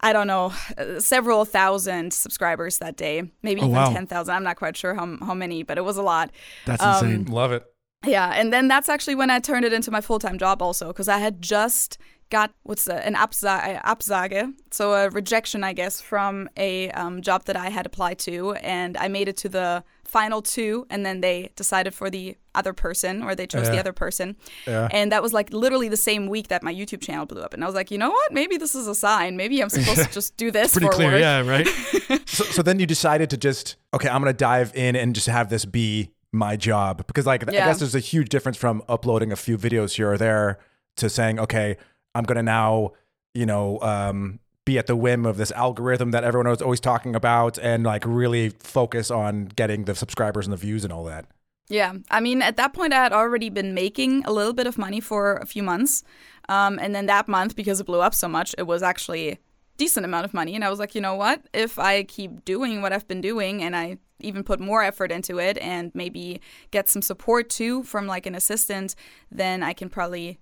[0.00, 3.92] I don't know, uh, several thousand subscribers that day, maybe Oh, even wow.
[3.92, 4.34] 10,000.
[4.34, 6.32] I'm not quite sure how, how many, but it was a lot.
[6.66, 7.24] That's Um, insane.
[7.26, 7.64] Love it.
[8.04, 10.88] Yeah, and then that's actually when I turned it into my full time job also,
[10.88, 11.98] because I had just
[12.32, 17.44] got what's the, an Absage, Absage, so a rejection, I guess, from a um, job
[17.44, 21.20] that I had applied to, and I made it to the final two, and then
[21.20, 24.36] they decided for the other person, or they chose the other person.
[24.66, 24.88] Yeah.
[24.90, 27.54] And that was like literally the same week that my YouTube channel blew up.
[27.54, 28.32] And I was like, you know what?
[28.32, 29.36] Maybe this is a sign.
[29.36, 30.72] Maybe I'm supposed to just do this.
[30.72, 31.20] Pretty clear, forward.
[31.20, 31.68] yeah, right?
[32.26, 35.50] So, so then you decided to just okay, I'm gonna dive in and just have
[35.50, 39.36] this be my job because like I guess there's a huge difference from uploading a
[39.36, 40.58] few videos here or there
[40.96, 41.76] to saying okay,
[42.14, 42.92] I'm gonna now
[43.34, 47.14] you know um, be at the whim of this algorithm that everyone was always talking
[47.14, 51.26] about and like really focus on getting the subscribers and the views and all that.
[51.68, 54.76] Yeah, I mean, at that point, I had already been making a little bit of
[54.76, 56.02] money for a few months,
[56.48, 59.38] um, and then that month, because it blew up so much, it was actually
[59.78, 60.54] decent amount of money.
[60.54, 61.46] And I was like, you know what?
[61.54, 65.38] If I keep doing what I've been doing, and I even put more effort into
[65.38, 66.40] it, and maybe
[66.72, 68.94] get some support too from like an assistant,
[69.30, 70.40] then I can probably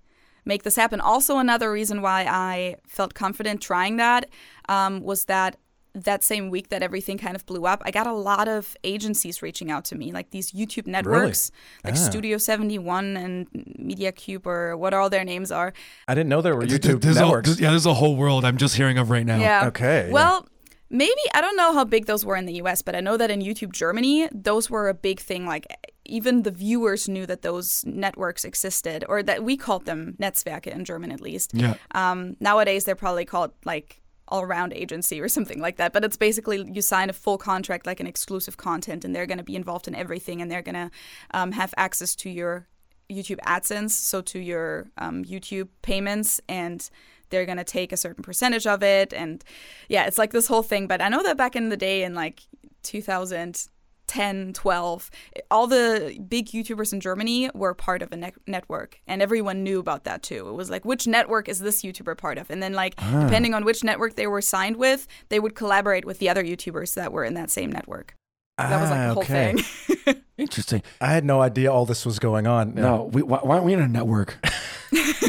[0.52, 0.98] make this happen.
[1.00, 4.22] Also, another reason why I felt confident trying that
[4.68, 5.56] um, was that
[5.92, 9.42] that same week that everything kind of blew up, I got a lot of agencies
[9.42, 11.50] reaching out to me, like these YouTube networks,
[11.84, 11.96] like Ah.
[12.10, 15.72] Studio 71 and Media Cube or what all their names are.
[16.06, 17.46] I didn't know there were YouTube There's a- networks.
[17.48, 19.40] there's- yeah, there's a whole world I'm just hearing of right now.
[19.40, 19.66] Yeah.
[19.70, 20.12] Okay, yeah.
[20.12, 20.46] Well,
[20.90, 23.30] maybe I don't know how big those were in the US, but I know that
[23.30, 25.46] in YouTube Germany, those were a big thing.
[25.46, 25.66] Like
[26.04, 30.84] even the viewers knew that those networks existed, or that we called them Netzwerke in
[30.84, 31.54] German at least.
[31.54, 31.74] Yeah.
[31.92, 35.92] Um, nowadays, they're probably called like all around agency or something like that.
[35.92, 39.38] But it's basically you sign a full contract, like an exclusive content, and they're going
[39.38, 40.90] to be involved in everything, and they're going to
[41.32, 42.66] um, have access to your
[43.10, 46.88] YouTube AdSense, so to your um, YouTube payments, and
[47.30, 49.12] they're going to take a certain percentage of it.
[49.12, 49.42] And
[49.88, 50.86] yeah, it's like this whole thing.
[50.86, 52.42] But I know that back in the day, in like
[52.82, 55.10] 2010, 12,
[55.50, 59.78] all the big YouTubers in Germany were part of a ne- network, and everyone knew
[59.78, 60.48] about that too.
[60.48, 62.50] It was like, which network is this YouTuber part of?
[62.50, 66.18] And then, like, depending on which network they were signed with, they would collaborate with
[66.18, 68.14] the other YouTubers that were in that same network.
[68.58, 69.54] That was like Ah, the whole okay.
[69.54, 70.22] thing.
[70.36, 70.82] Interesting.
[71.00, 72.74] I had no idea all this was going on.
[72.74, 74.38] No, we, why, why aren't we in a network?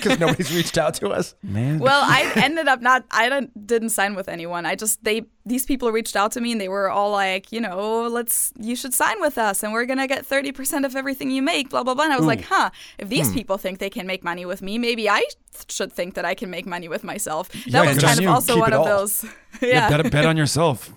[0.01, 1.35] because nobody's reached out to us.
[1.43, 1.79] Man.
[1.79, 3.05] well, I ended up not.
[3.11, 4.65] I don't, didn't sign with anyone.
[4.65, 7.59] I just they these people reached out to me and they were all like, you
[7.61, 11.31] know, let's you should sign with us and we're gonna get thirty percent of everything
[11.31, 11.69] you make.
[11.69, 12.03] Blah blah blah.
[12.05, 12.69] And I was like, huh.
[12.97, 13.33] If these Hmm.
[13.35, 15.23] people think they can make money with me, maybe I
[15.69, 17.49] should think that I can make money with myself.
[17.49, 18.85] That Yeah, was kind of you also keep one it of all.
[18.87, 19.23] those.
[19.61, 19.97] yeah, yeah.
[20.01, 20.91] bet, bet on yourself.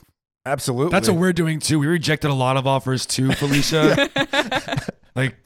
[0.47, 0.91] Absolutely.
[0.91, 1.79] That's what we're doing too.
[1.79, 4.11] We rejected a lot of offers too, Felicia.
[5.15, 5.37] like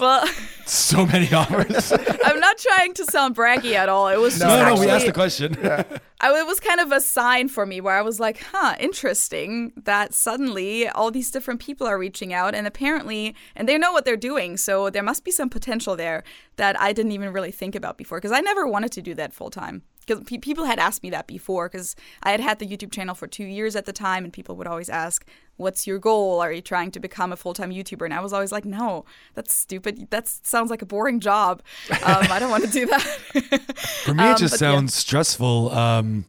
[0.00, 0.26] well,
[0.68, 1.92] so many offers.
[1.92, 4.08] I'm not trying to sound braggy at all.
[4.08, 5.56] It was just no, no, we asked the question.
[6.20, 9.72] I, it was kind of a sign for me where I was like, huh, interesting
[9.84, 14.04] that suddenly all these different people are reaching out and apparently, and they know what
[14.04, 14.56] they're doing.
[14.56, 16.24] So there must be some potential there
[16.56, 19.34] that I didn't even really think about before because I never wanted to do that
[19.34, 19.82] full time.
[20.06, 23.14] Because pe- people had asked me that before because I had had the YouTube channel
[23.14, 25.26] for two years at the time and people would always ask,
[25.56, 26.40] what's your goal?
[26.40, 28.04] Are you trying to become a full time YouTuber?
[28.04, 30.08] And I was always like, no, that's stupid.
[30.10, 31.62] That sounds like a boring job.
[31.90, 31.98] Um,
[32.30, 33.00] I don't want to do that.
[34.04, 34.72] For me, Um, it just but yeah.
[34.72, 35.70] sounds stressful.
[35.72, 36.24] Um,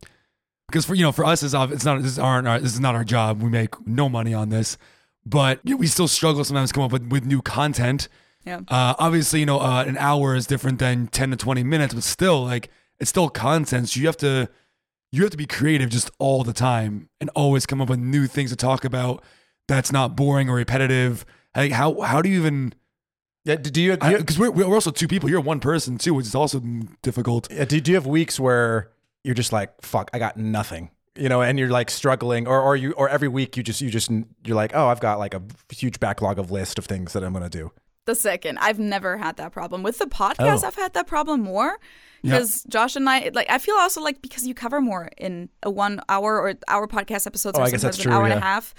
[0.68, 2.80] because for you know, for us, it's, it's not this is aren't our, this is
[2.82, 3.42] not our job.
[3.42, 4.78] We make no money on this,
[5.26, 8.10] but we still struggle sometimes to come up with, with new content.
[8.46, 8.60] yeah.
[8.68, 12.04] Uh, obviously, you know, uh, an hour is different than ten to twenty minutes, but
[12.04, 13.88] still, like it's still content.
[13.88, 14.50] So you have to
[15.12, 18.28] you have to be creative just all the time and always come up with new
[18.28, 19.24] things to talk about.
[19.68, 21.26] That's not boring or repetitive.
[21.56, 22.74] Like how how do you even?
[23.44, 23.56] Yeah.
[23.56, 25.30] Do you, do you, Because we're we're also two people.
[25.30, 26.62] You're one person too, which is also
[27.02, 27.52] difficult.
[27.52, 28.92] Yeah, do, do you have weeks where
[29.24, 32.76] you're just like, fuck, I got nothing, you know, and you're like struggling, or or
[32.76, 34.10] you or every week you just you just
[34.46, 37.34] you're like, oh, I've got like a huge backlog of list of things that I'm
[37.34, 37.72] gonna do.
[38.08, 38.58] The second.
[38.58, 40.64] I've never had that problem with the podcast.
[40.64, 40.68] Oh.
[40.68, 41.78] I've had that problem more
[42.24, 42.40] Yeah.
[42.40, 43.48] because Josh and I like.
[43.52, 47.28] I feel also like because you cover more in a one hour or hour podcast
[47.28, 48.38] episodes Oh, or I guess sometimes an true, hour and yeah.
[48.40, 48.74] a half.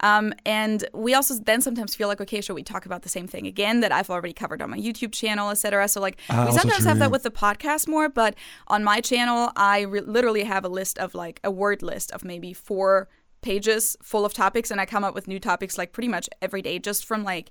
[0.00, 3.26] Um, and we also then sometimes feel like, okay, should we talk about the same
[3.26, 5.88] thing again that I've already covered on my YouTube channel, etc.
[5.88, 7.00] So like Ah, we sometimes have true.
[7.00, 8.34] that with the podcast more, but
[8.68, 12.24] on my channel, I re- literally have a list of like a word list of
[12.24, 13.08] maybe four
[13.40, 16.60] pages full of topics, and I come up with new topics like pretty much every
[16.62, 17.50] day, just from like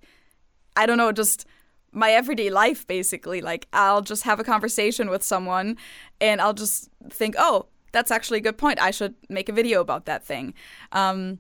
[0.76, 1.46] I don't know, just
[1.92, 3.42] my everyday life basically.
[3.42, 5.78] Like I'll just have a conversation with someone
[6.20, 8.82] and I'll just think, oh, that's actually a good point.
[8.82, 10.54] I should make a video about that thing.
[10.92, 11.40] Um,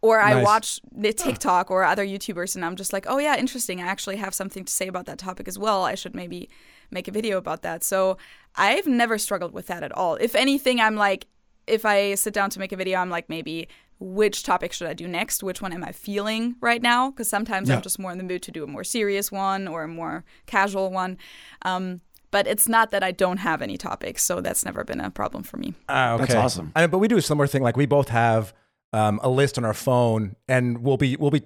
[0.00, 0.44] or I Nice.
[0.44, 3.80] watch the TikTok or other YouTubers and I'm just like, oh yeah, interesting.
[3.80, 5.84] I actually have something to say about that topic as well.
[5.84, 6.48] I should maybe
[6.90, 7.84] make a video about that.
[7.84, 8.18] So
[8.56, 10.16] I've never struggled with that at all.
[10.16, 11.28] If anything, I'm like,
[11.68, 13.68] if I sit down to make a video, I'm like, maybe
[14.02, 15.42] which topic should I do next?
[15.42, 17.10] Which one am I feeling right now?
[17.10, 17.76] Because sometimes Yeah.
[17.76, 20.24] I'm just more in the mood to do a more serious one or a more
[20.46, 21.18] casual one.
[21.62, 25.10] Um, but it's not that I don't have any topics, so that's never been a
[25.10, 25.74] problem for me.
[25.88, 26.22] Ah, okay.
[26.24, 26.72] That's awesome.
[26.74, 27.62] I, but we do a similar thing.
[27.62, 28.54] Like we both have
[28.92, 31.42] um, a list on our phone, and we'll be we'll be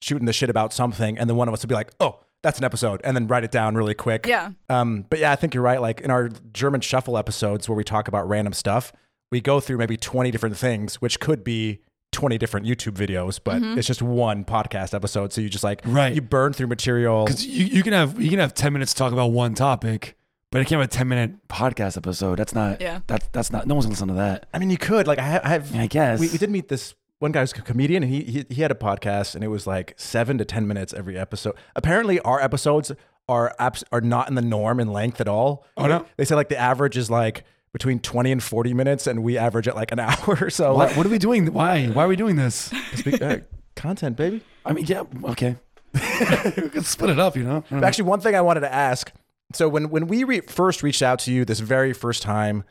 [0.00, 2.58] shooting the shit about something, and then one of us will be like, "Oh, that's
[2.58, 4.26] an episode," and then write it down really quick.
[4.26, 4.52] Yeah.
[4.70, 5.80] Um, but yeah, I think you're right.
[5.80, 8.90] Like in our German Shuffle episodes where we talk about random stuff,
[9.30, 11.80] we go through maybe 20 different things, which could be
[12.12, 13.78] 20 different YouTube videos, but Mm-hmm.
[13.78, 15.32] it's just one podcast episode.
[15.32, 16.14] So you just like, Right.
[16.14, 17.24] you burn through material.
[17.24, 20.16] Because you, you can have you can have ten minutes to talk about one topic,
[20.50, 22.38] but it can't be a ten minute podcast episode.
[22.38, 22.80] That's not.
[22.80, 23.00] Yeah.
[23.06, 23.66] That's that's not.
[23.66, 24.46] No one's gonna listen to that.
[24.54, 26.20] I mean, you could like, I ha- I have, I guess.
[26.20, 28.70] we, we did meet this one guy who's a comedian and he, he, he had
[28.72, 31.54] a podcast and it was like seven to 10 minutes every episode.
[31.76, 32.90] Apparently our episodes
[33.28, 35.64] are abs- are not in the norm in length at all.
[35.76, 36.04] Oh, no?
[36.16, 39.66] They say like the average is like between 20 and 40 minutes and we average
[39.68, 40.50] at like an hour.
[40.50, 41.52] So What, what are we doing?
[41.52, 41.86] Why?
[41.86, 42.72] Why are we doing this?
[42.94, 43.38] Speak, uh,
[43.76, 44.42] content, baby.
[44.64, 45.56] I mean, yeah, okay.
[45.94, 47.64] we can split it up, you know.
[47.70, 49.12] Actually, one thing I wanted to ask.
[49.52, 52.64] So when when we re- first reached out to you this very first time,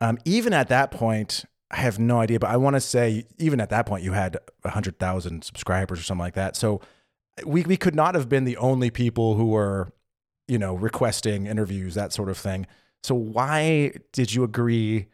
[0.00, 3.60] um, even at that point, I have no idea, but I want to say even
[3.60, 6.54] at that point you had hundred thousand subscribers or something like that.
[6.54, 6.80] So
[7.44, 9.92] we we could not have been the only people who were,
[10.46, 12.66] you know, requesting interviews that sort of thing.
[13.04, 15.06] So why did you agree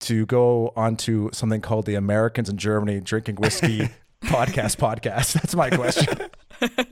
[0.00, 3.88] to go onto something called the Americans in Germany Drinking Whiskey
[4.24, 5.32] podcast podcast?
[5.34, 6.06] That's my question.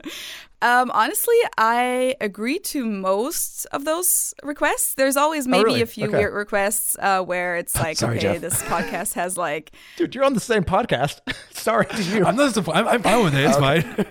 [0.61, 4.95] Um, honestly, I agree to most of those requests.
[4.95, 5.81] There's always maybe Oh, really?
[5.81, 6.17] a few Okay.
[6.17, 8.41] weird requests uh, where it's like, Sorry, okay, Jeff.
[8.41, 11.19] this podcast has like, Dude, you're on the same podcast.
[11.51, 12.25] Sorry to you.
[12.25, 12.57] I'm not.
[12.69, 13.45] I'm, I'm fine with it.
[13.45, 14.05] It's fine.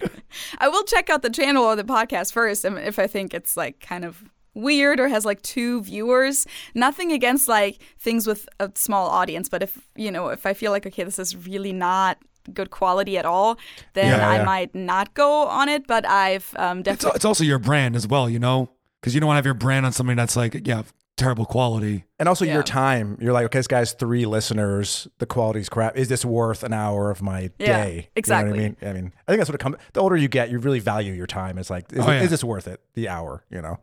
[0.58, 3.56] I will check out the channel or the podcast first and if I think it's
[3.56, 4.22] like kind of
[4.54, 6.46] weird or has like two viewers.
[6.74, 10.70] Nothing against like things with a small audience, but if, you know, if I feel
[10.72, 12.18] like, okay, this is really not
[12.52, 13.58] good quality at all,
[13.94, 14.44] then Yeah, I yeah.
[14.44, 15.86] might not go on it.
[15.86, 17.16] But I've um, it's, definitely.
[17.16, 18.68] it's also your brand as well, you know,
[19.00, 20.82] because you don't want to have your brand on something that's like, yeah,
[21.16, 22.04] terrible quality.
[22.18, 22.54] And also Yeah.
[22.54, 23.16] your time.
[23.20, 25.08] You're like, okay, this guy's three listeners.
[25.18, 25.96] The quality's crap.
[25.96, 27.90] Is this worth an hour of my Yeah, day?
[27.94, 28.50] You know exactly.
[28.50, 28.76] what I mean?
[28.82, 29.76] I mean, I think that's what it comes.
[29.92, 31.56] The older you get, you really value your time.
[31.56, 32.22] It's like, is, Oh, it, yeah.
[32.22, 32.80] is this worth it?
[32.94, 33.78] The hour, you know?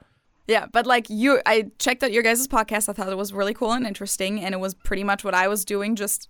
[0.47, 2.89] Yeah, but like you, I checked out your guys' podcast.
[2.89, 5.47] I thought it was really cool and interesting, and it was pretty much what I
[5.47, 6.29] was doing, just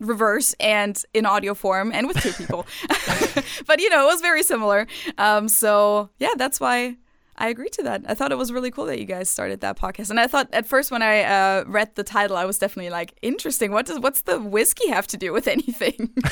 [0.00, 2.66] reverse and in audio form and with two people.
[3.66, 4.86] but you know, it was very similar.
[5.18, 6.96] Um, so yeah, that's why
[7.38, 8.02] I agreed to that.
[8.08, 10.48] I thought it was really cool that you guys started that podcast, and I thought
[10.52, 13.70] at first when I uh, read the title, I was definitely like, interesting.
[13.72, 16.10] What does what's the whiskey have to do with anything?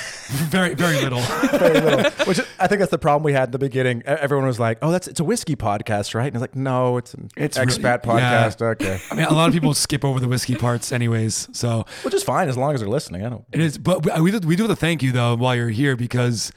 [0.51, 1.21] Very, very little.
[1.59, 2.11] Very little.
[2.27, 4.03] Which I think that's the problem we had in the beginning.
[4.05, 6.27] Everyone was like, oh, that's it's a whiskey podcast, right?
[6.27, 8.49] And it's like, no, it's an It's expat really- yeah.
[8.49, 8.63] podcast.
[8.63, 9.01] Okay.
[9.11, 11.49] I mean, a lot of people skip over the whiskey parts, anyways.
[11.53, 13.25] So Which is fine as long as they're listening.
[13.25, 13.45] I don't.
[13.53, 13.79] it is.
[13.79, 16.53] But we- we do, we do have to thank you though while you're here because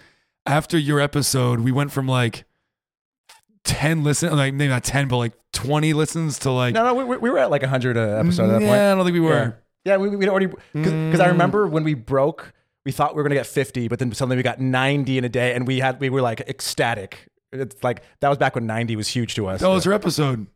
[0.45, 2.45] after your episode, we went from like
[3.69, 6.73] ten listen, like maybe not ten, but like twenty listens to like.
[6.73, 8.63] No, no, we, we- we were at like 100 uh, episode at that point.
[8.65, 8.91] yeah.
[8.91, 9.57] I don't think we were.
[9.85, 11.31] Yeah, we, we already because I Mm.
[11.31, 12.51] remember when we broke,
[12.85, 15.29] we thought we were gonna get fifty, but then suddenly we got ninety in a
[15.29, 17.27] day, and we had we were like ecstatic.
[17.51, 19.61] It's like that was back when ninety was huge to us.
[19.61, 20.47] That was your episode.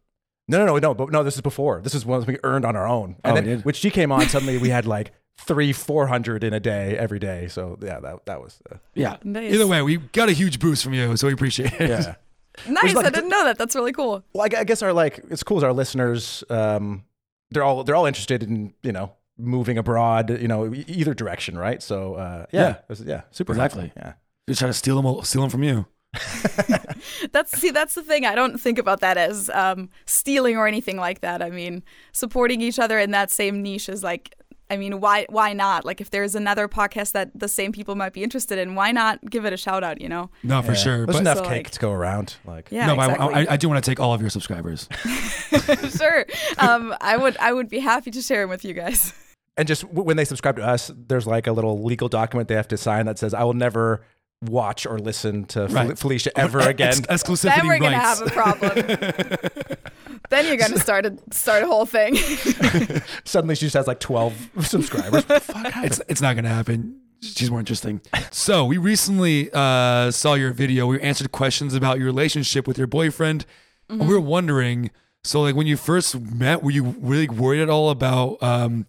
[0.48, 1.82] no, no, no, no, but no, this is before.
[1.82, 3.66] This is one we earned on our own, and Oh, then we did?
[3.66, 7.18] when she came on, suddenly we had like three, four hundred in a day every
[7.20, 7.48] day.
[7.48, 9.18] So yeah, that that was uh, Yeah.
[9.24, 9.54] Nice.
[9.54, 11.90] Either way, we got a huge boost from you, so we appreciate it.
[11.90, 12.16] yeah.
[12.68, 12.94] nice.
[12.94, 13.58] like- I didn't know that.
[13.58, 14.24] That's really cool.
[14.34, 16.44] well, I, I guess our like it's cool as our listeners.
[16.50, 17.04] Um,
[17.52, 21.82] they're all they're all interested in you know moving abroad, you know, either direction, right?
[21.82, 22.76] So uh, yeah, Yeah.
[22.88, 23.82] was- yeah, super Exactly.
[23.84, 24.14] helpful, Yeah.
[24.48, 25.86] We try to steal them, steal them from you.
[27.32, 28.26] That's see, that's the thing.
[28.26, 31.42] I don't think about that as um, stealing or anything like that.
[31.42, 34.36] I mean, supporting each other in that same niche is like,
[34.74, 35.86] I mean, why why not?
[35.86, 39.20] Like, if there's another podcast that the same people might be interested in, why not
[39.30, 40.02] give it a shout out?
[40.02, 40.30] You know?
[40.44, 40.78] No, for Yeah.
[40.78, 40.98] sure.
[41.06, 42.36] There's But enough So, cake like- to go around.
[42.46, 43.20] Like, Yeah, no, but.
[43.20, 44.90] I, I, I do want to take all of your subscribers.
[45.98, 46.26] sure.
[46.58, 49.14] Um, I would I would be happy to share them with you guys.
[49.58, 52.56] and just w- when they subscribe to us, there's like a little legal document they
[52.56, 54.04] have to sign that says, "I will never
[54.50, 55.98] watch or listen to Right.
[55.98, 58.72] Felicia ever again." Ex- exclusivity then we're gonna have a problem.
[60.30, 62.16] then you're gonna start a start a whole thing.
[63.24, 65.24] Suddenly, she just has like 12 subscribers.
[65.24, 65.74] Fuck.
[65.84, 67.00] it's it's not gonna happen.
[67.22, 68.02] She's more interesting.
[68.32, 70.88] So we recently uh, saw your video.
[70.88, 73.46] We answered questions about your relationship with your boyfriend.
[73.88, 74.92] And we were wondering.
[75.24, 78.88] So like when you first met, were you really worried at all about um,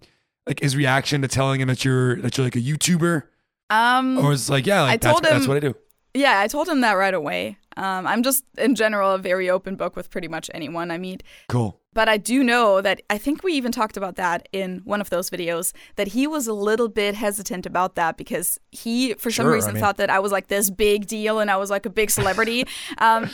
[0.48, 3.22] like his reaction to telling him that you're that you're like a YouTuber,
[3.70, 5.74] Um, or was it like yeah, like I that's, told that's what I do.
[6.14, 7.58] Yeah, I told him that right away.
[7.76, 11.22] Um, I'm just in general a very open book with pretty much anyone I meet.
[11.48, 11.80] Cool.
[11.94, 15.10] But I do know that I think we even talked about that in one of
[15.10, 19.44] those videos that he was a little bit hesitant about that because he, for some
[19.44, 21.70] Sure, I reason, mean- thought that I was like this big deal and I was
[21.70, 22.66] like a big celebrity.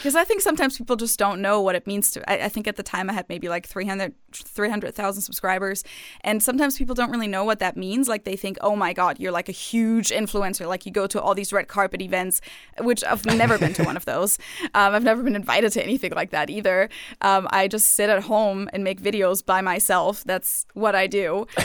[0.00, 2.30] Because I think sometimes people just don't know what it means to.
[2.30, 5.82] I, I think at the time I had maybe like 300 300,000 subscribers.
[6.22, 8.08] And sometimes people don't really know what that means.
[8.08, 10.66] Like they think, oh my God, you're like a huge influencer.
[10.66, 12.40] Like you go to all these red carpet events,
[12.80, 14.38] which I've never been to one of those.
[14.74, 16.88] Um, I've never been invited to anything like that either.
[17.22, 20.24] Um, I just sit at home and make videos by myself.
[20.24, 21.46] That's what I do.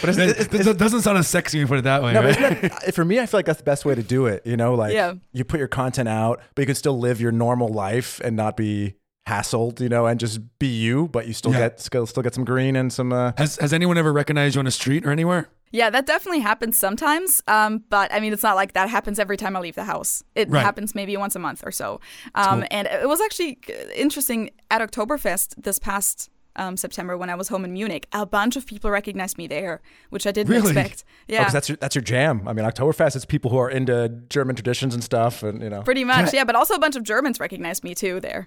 [0.00, 2.02] But it's, That, it's, that- that doesn't sound as sexy when you put it that
[2.02, 2.12] way.
[2.12, 2.36] No, right?
[2.36, 4.42] that, for me, I feel like that's the best way to do it.
[4.44, 5.14] You know, like Yeah.
[5.32, 8.56] you put your content out, but you can still live your normal life and not
[8.56, 8.96] be
[9.28, 11.60] hassled, you know, and just be you, but you still Yeah.
[11.60, 13.12] get still, still get some green and some.
[13.12, 15.48] Uh, has has anyone ever recognized you on the street or anywhere?
[15.72, 17.42] Yeah, that definitely happens sometimes.
[17.48, 20.22] Um, but I mean, it's not like that happens every time I leave the house.
[20.34, 20.64] It Right.
[20.64, 22.00] happens maybe once a month or so.
[22.34, 27.34] Um, And it was actually uh, interesting at Oktoberfest this past um, September when I
[27.34, 28.06] was home in Munich.
[28.12, 30.70] A bunch of people recognized me there, which I didn't Really?
[30.70, 31.04] expect.
[31.06, 31.44] oh, Yeah.
[31.44, 32.48] 'cause that's your, that's your jam.
[32.48, 35.82] I mean, Oktoberfest is people who are into German traditions and stuff, and you know.
[35.82, 36.44] Pretty much, yeah.
[36.44, 38.46] But also a bunch of Germans recognized me too there.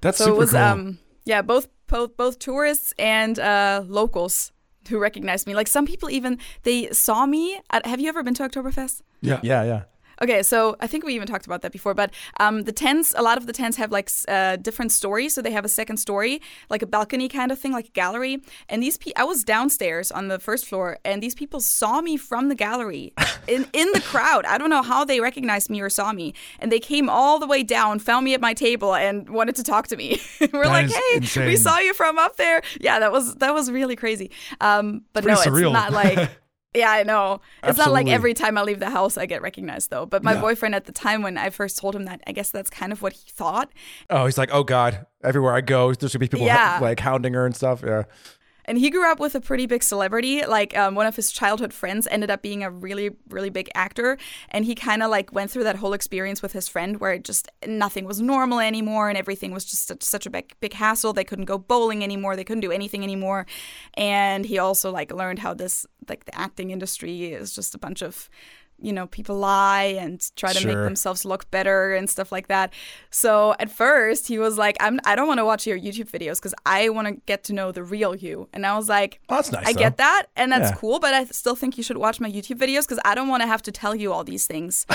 [0.00, 0.60] That's So super it was, cool.
[0.60, 4.52] um, yeah, both both both tourists and uh, locals
[4.88, 5.54] who recognized me.
[5.54, 7.60] Like some people even they saw me.
[7.70, 9.02] At, have you ever been to Oktoberfest?
[9.20, 9.40] yeah.
[9.42, 9.82] Yeah, yeah.
[10.22, 12.10] Okay, so I think we even talked about that before, but
[12.40, 15.34] um, the tents, a lot of the tents have like uh, different stories.
[15.34, 16.40] So they have a second story,
[16.70, 18.42] like a balcony kind of thing, like a gallery.
[18.68, 22.16] And these people, I was downstairs on the first floor, and these people saw me
[22.16, 23.12] from the gallery
[23.48, 24.44] in, in the crowd.
[24.44, 26.34] I don't know how they recognized me or saw me.
[26.60, 29.62] And they came all the way down, found me at my table, and wanted to
[29.64, 30.20] talk to me.
[30.40, 31.46] We're That like, hey, insane.
[31.46, 32.62] we saw you from up there.
[32.80, 34.30] Yeah, that was that was really crazy.
[34.60, 35.66] Um, but Pretty no, surreal.
[35.66, 36.30] it's not like.
[36.74, 37.40] Yeah, I know.
[37.62, 40.06] It's not like every time I leave the house I get recognized though.
[40.06, 42.68] But my boyfriend at the time when I first told him that, I guess that's
[42.70, 43.70] kind of what he thought.
[44.10, 46.78] Oh, he's like, oh god, everywhere I go, there's gonna be people Yeah.
[46.82, 47.82] like hounding her and stuff.
[47.86, 48.04] Yeah.
[48.64, 50.44] And he grew up with a pretty big celebrity.
[50.44, 54.18] Like um, one of his childhood friends ended up being a really, really big actor,
[54.50, 57.48] and he kind of like went through that whole experience with his friend where just
[57.66, 61.12] nothing was normal anymore, and everything was just such, such a big, big hassle.
[61.12, 62.36] They couldn't go bowling anymore.
[62.36, 63.46] They couldn't do anything anymore.
[63.94, 68.02] And he also like learned how this like the acting industry is just a bunch
[68.02, 68.28] of
[68.84, 72.72] you know people lie and try to make themselves look better and stuff like that
[73.10, 76.36] so at first he was like I'm, i don't want to watch your youtube videos
[76.36, 79.36] because i want to get to know the real you and i was like Oh,
[79.36, 79.66] that's nice.
[79.66, 80.76] I get that, and that's Yeah.
[80.76, 83.42] cool, but I still think you should watch my YouTube videos because I don't want
[83.42, 84.86] to have to tell you all these things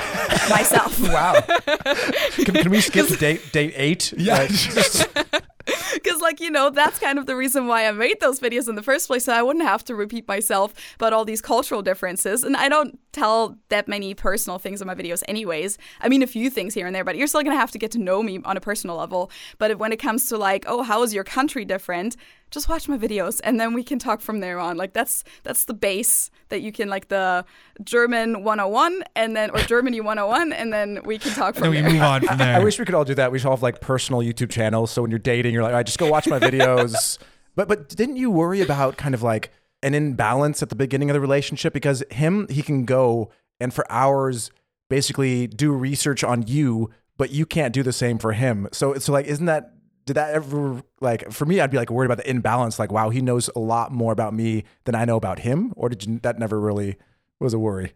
[0.50, 1.00] myself.
[1.10, 1.42] Wow.
[2.46, 4.14] can, can we skip to date date eight?
[4.18, 4.48] Yeah.
[4.48, 5.44] Like,
[5.94, 8.76] Because, like, you know, that's kind of the reason why I made those videos in
[8.76, 12.44] the first place, so I wouldn't have to repeat myself about all these cultural differences.
[12.44, 15.78] And I don't tell that many personal things in my videos, anyways.
[16.00, 17.80] I mean, a few things here and there, but you're still going to have to
[17.80, 19.32] get to know me on a personal level.
[19.58, 22.16] But when it comes to, like, oh, how is your country different?
[22.52, 24.76] Just watch my videos and then we can talk from there on.
[24.78, 27.46] Like that's that's the base that you can like the
[27.84, 31.72] German 101 and then or Germany 101 and then we can talk And then from
[31.72, 31.92] we there.
[31.92, 32.56] move on from there.
[32.56, 33.32] I wish we could all do that.
[33.32, 34.92] We should all have like personal YouTube channels.
[34.92, 37.18] So when you're dating, you're like, all right, just go watch my videos.
[37.56, 39.52] but but didn't you worry about kind of like
[39.84, 41.72] an imbalance at the beginning of the relationship?
[41.74, 43.30] Because him, he can go
[43.60, 44.52] and for hours
[44.90, 48.68] basically do research on you, but you can't do the same for him.
[48.72, 49.74] So so like, isn't that
[50.10, 51.60] did that ever like for me?
[51.60, 52.80] I'd be like worried about the imbalance.
[52.80, 55.72] Like, wow, he knows a lot more about me than I know about him.
[55.76, 56.96] Or did you, that never really
[57.40, 57.94] was a worry?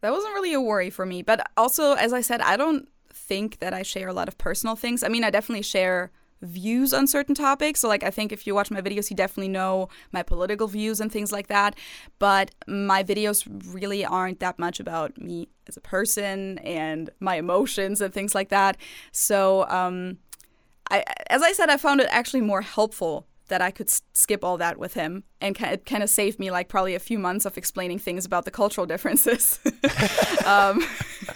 [0.00, 1.20] That wasn't really a worry for me.
[1.20, 4.74] But also, as I said, I don't think that I share a lot of personal
[4.74, 5.02] things.
[5.02, 7.80] I mean, I definitely share views on certain topics.
[7.80, 10.98] So, like, I think if you watch my videos, you definitely know my political views
[10.98, 11.76] and things like that.
[12.18, 18.00] But my videos really aren't that much about me as a person and my emotions
[18.00, 18.78] and things like that.
[19.12, 20.16] So, um,
[20.90, 24.56] I, as I said, I found it actually more helpful that I could skip all
[24.58, 27.58] that with him, and it kind of saved me like probably a few months of
[27.58, 29.58] explaining things about the cultural differences.
[30.46, 30.82] um,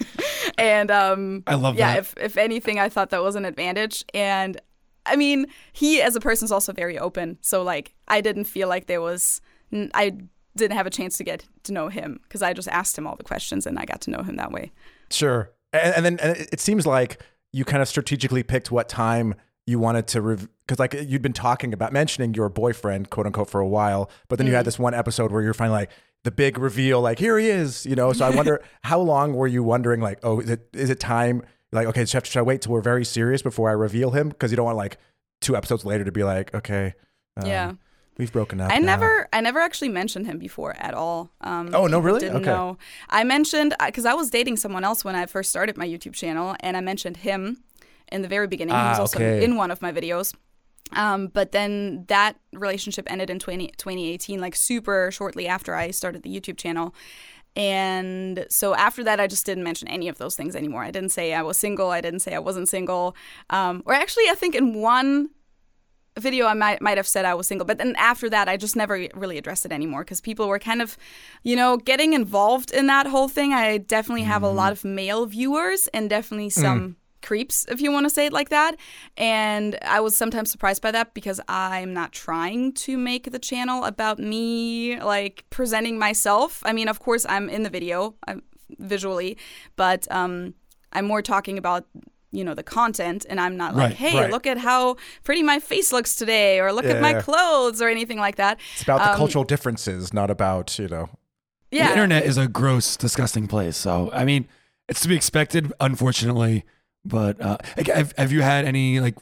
[0.57, 1.99] and um, I love yeah, that.
[1.99, 4.03] if if anything, I thought that was an advantage.
[4.13, 4.59] And
[5.05, 8.67] I mean, he as a person is also very open, so like I didn't feel
[8.67, 9.41] like there was
[9.71, 10.13] n- I
[10.55, 13.15] didn't have a chance to get to know him because I just asked him all
[13.15, 14.71] the questions and I got to know him that way.
[15.11, 15.51] Sure.
[15.73, 17.21] And, and then and it seems like
[17.55, 19.33] you kind of strategically picked what time
[19.65, 20.21] you wanted to
[20.67, 24.37] because like you'd been talking about mentioning your boyfriend quote unquote for a while, but
[24.37, 25.91] then you had this one episode where you're finally like
[26.25, 28.11] the big reveal, like here he is, you know.
[28.11, 31.43] So I wonder how long were you wondering like, oh, is it is it time?
[31.71, 34.29] Like, okay, should I, should I wait till we're very serious before I reveal him?
[34.29, 34.97] Because you don't want like
[35.39, 36.93] two episodes later to be like, okay,
[37.37, 37.73] um, Yeah.
[38.17, 38.71] We've broken up.
[38.71, 38.85] I now.
[38.85, 41.31] never, I never actually mentioned him before at all.
[41.41, 42.19] Um, Oh, no, really?
[42.19, 42.45] Didn't Okay.
[42.51, 42.77] know.
[43.09, 46.55] I mentioned because I was dating someone else when I first started my YouTube channel,
[46.61, 47.63] and I mentioned him
[48.11, 48.75] in the very beginning.
[48.75, 49.43] he Ah, was also okay.
[49.43, 50.33] in one of my videos,
[50.93, 56.21] Um, but then that relationship ended in 20, 2018, like super shortly after I started
[56.21, 56.93] the YouTube channel.
[57.55, 60.83] And so after that, I just didn't mention any of those things anymore.
[60.83, 61.89] I didn't say I was single.
[61.89, 63.15] I didn't say I wasn't single.
[63.49, 65.29] Um, or actually, I think in one
[66.19, 68.75] video I might might have said I was single, but then after that I just
[68.75, 70.97] never really addressed it anymore because people were kind of,
[71.43, 73.53] you know, getting involved in that whole thing.
[73.53, 78.05] I definitely have a lot of male viewers and definitely some creeps, if you want
[78.05, 78.75] to say it like that.
[79.17, 83.83] And I was sometimes surprised by that because I'm not trying to make the channel
[83.83, 86.61] about me like presenting myself.
[86.65, 88.43] I mean, of course I'm in the video I'm
[88.79, 89.37] visually,
[89.75, 90.53] but um
[90.93, 91.85] I'm more talking about
[92.35, 94.31] you know the content and i'm not like Right, hey right.
[94.31, 97.21] look at how pretty my face looks today or look at my Yeah.
[97.21, 101.09] clothes or anything like that It's about the Um, cultural differences, not about you know.
[101.71, 103.75] yeah The internet is a gross, disgusting place.
[103.77, 104.47] So, I mean,
[104.89, 106.63] it's to be expected, unfortunately.
[107.03, 107.57] But uh,
[107.93, 109.15] have, have you had any like?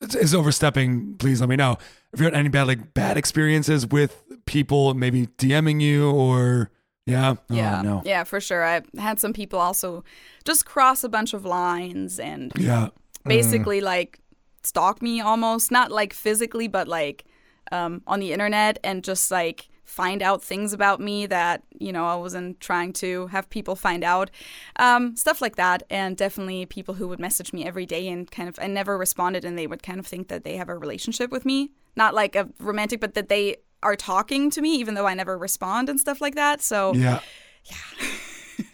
[0.00, 1.16] It's, it's overstepping.
[1.18, 1.78] Please let me know.
[2.12, 6.70] Have you had any bad like bad experiences with people maybe DMing you or
[7.06, 7.34] yeah?
[7.50, 8.02] Oh, yeah no.
[8.04, 10.02] yeah for sure i had some people also
[10.44, 12.88] just cross a bunch of lines and Yeah.
[13.24, 14.20] basically like
[14.62, 17.24] stalk me almost not like physically but like
[17.72, 22.06] um, on the internet and just like find out things about me that you know
[22.06, 24.30] i wasn't trying to have people find out
[24.76, 28.48] um, stuff like that and definitely people who would message me every day and kind
[28.48, 31.30] of i never responded and they would kind of think that they have a relationship
[31.30, 35.06] with me not like a romantic but that they are talking to me even though
[35.06, 37.20] i never respond and stuff like that so Yeah.
[37.64, 37.76] Yeah.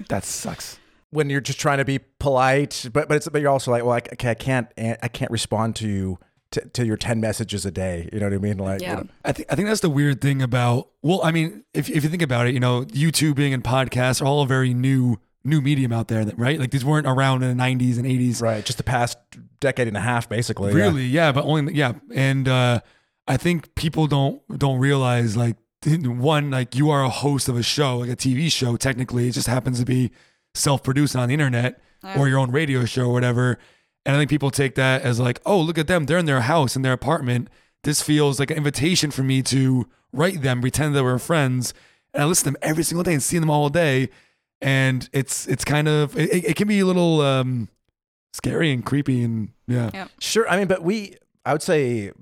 [0.09, 0.79] that sucks.
[1.11, 3.95] when you're just trying to be polite, but but it's but you're also like, well,
[3.95, 6.19] I, okay, I can't I can't respond to you
[6.53, 8.09] to, to your ten messages a day.
[8.13, 8.59] You know what I mean?
[8.59, 8.97] Like, Yeah.
[8.97, 12.03] what- I think I think that's the weird thing about well, I mean, if if
[12.05, 15.61] you think about it, you know, YouTubing and podcasts are all a very new new
[15.61, 16.59] medium out there, right?
[16.59, 18.43] Like these weren't around in the '90s and '80s.
[18.43, 18.65] right?
[18.65, 19.17] Just the past
[19.61, 20.73] decade and a half, basically.
[20.73, 20.79] yeah.
[20.79, 21.33] Really, yeah.
[21.33, 21.93] but only yeah.
[22.15, 22.81] And uh,
[23.31, 25.57] I think people don't don't realize like
[25.87, 28.77] one like you are a host of a show, like a TV show.
[28.77, 30.11] Technically, it just happens to be
[30.55, 31.81] self-produced on the internet
[32.19, 33.59] or your own radio show or whatever.
[34.05, 36.07] And I think people take that as like, oh, look at them.
[36.07, 37.49] They're in their house, in their apartment.
[37.85, 41.73] This feels like an invitation for me to write them, pretend that we're friends.
[42.13, 44.09] And I listen to them every single day and see them all day.
[44.63, 47.69] And it's it's kind of it, it- it can be a little um
[48.33, 49.91] scary and creepy and yeah.
[49.95, 50.09] Yeah.
[50.19, 50.49] Sure.
[50.49, 52.13] I mean, but we, I would say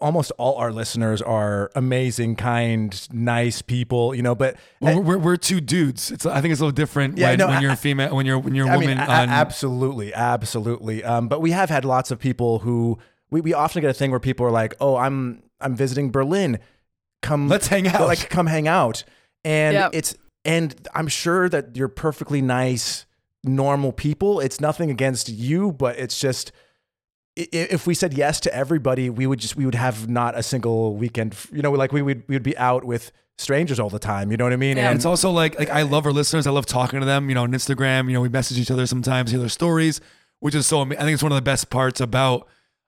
[0.00, 5.36] almost all our listeners are amazing, kind, nice people, you know, but Well, we're, we're
[5.36, 6.10] two dudes.
[6.10, 8.26] It's I think it's a little different Yeah, when, no, when you're a female when
[8.26, 11.02] you're when you're a I woman mean, a- on absolutely, absolutely.
[11.04, 12.98] Um, but we have had lots of people who
[13.30, 16.58] we, we often get a thing where people are like, "Oh, I'm I'm visiting Berlin.
[17.22, 19.04] Come, Let's hang out." Like, come hang out."
[19.44, 19.90] And Yep.
[19.94, 20.14] it's
[20.44, 23.06] and I'm sure that you're perfectly nice,
[23.44, 24.40] normal people.
[24.40, 26.60] It's nothing against you, but it's just i- i-
[27.36, 30.96] if we said yes to everybody, we would just we would have not a single
[30.96, 31.34] weekend.
[31.52, 34.30] You know, like we would we would be out with strangers all the time.
[34.30, 34.76] You know what I mean?
[34.76, 34.88] Yeah.
[34.90, 36.46] And It's also like like I love our listeners.
[36.46, 37.28] I love talking to them.
[37.28, 38.08] You know, on Instagram.
[38.08, 40.00] You know, we message each other sometimes, hear their stories,
[40.40, 40.82] which is so.
[40.82, 42.46] I think it's one of the best parts about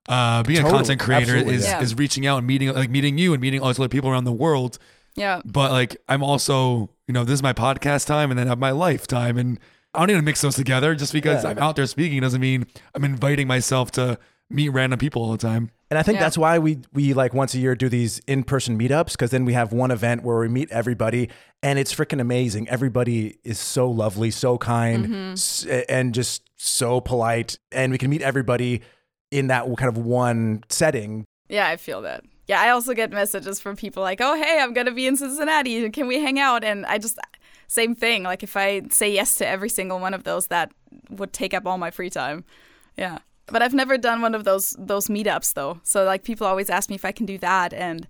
[0.09, 1.55] uh, being a content creator Absolutely.
[1.55, 1.80] is Yeah.
[1.80, 4.24] is reaching out and meeting like meeting you and meeting all these other people around
[4.24, 4.78] the world.
[5.16, 8.51] yeah But like I'm also you know this is my podcast time and then I
[8.51, 9.59] have my life time and
[9.95, 10.95] I don't need to mix those together.
[10.95, 11.51] Just because Yeah.
[11.51, 14.18] I'm out there speaking doesn't mean I'm inviting myself to
[14.55, 15.71] meet random people all the time.
[15.91, 16.23] And I think Yeah.
[16.25, 19.45] that's why we we like once a year do these in person meetups because then
[19.45, 21.29] we have one event where we meet everybody
[21.63, 22.69] and it's freaking amazing.
[22.69, 25.33] Everybody is so lovely, so kind, mm-hmm.
[25.33, 28.81] s- and just so polite, and we can meet everybody
[29.31, 31.25] in that kind of one setting.
[31.49, 32.25] Yeah, I feel that.
[32.47, 35.89] Yeah, I also get messages from people like, "Oh, hey, I'm gonna be in Cincinnati.
[35.91, 37.19] Can we hang out?" And I just
[37.67, 38.23] same thing.
[38.25, 40.71] Like if I say yes to every single one of those, that
[41.11, 42.45] would take up all my free time.
[42.97, 45.80] Yeah, but I've never done one of those those meetups though.
[45.82, 48.07] So like people always ask me if I can do that, and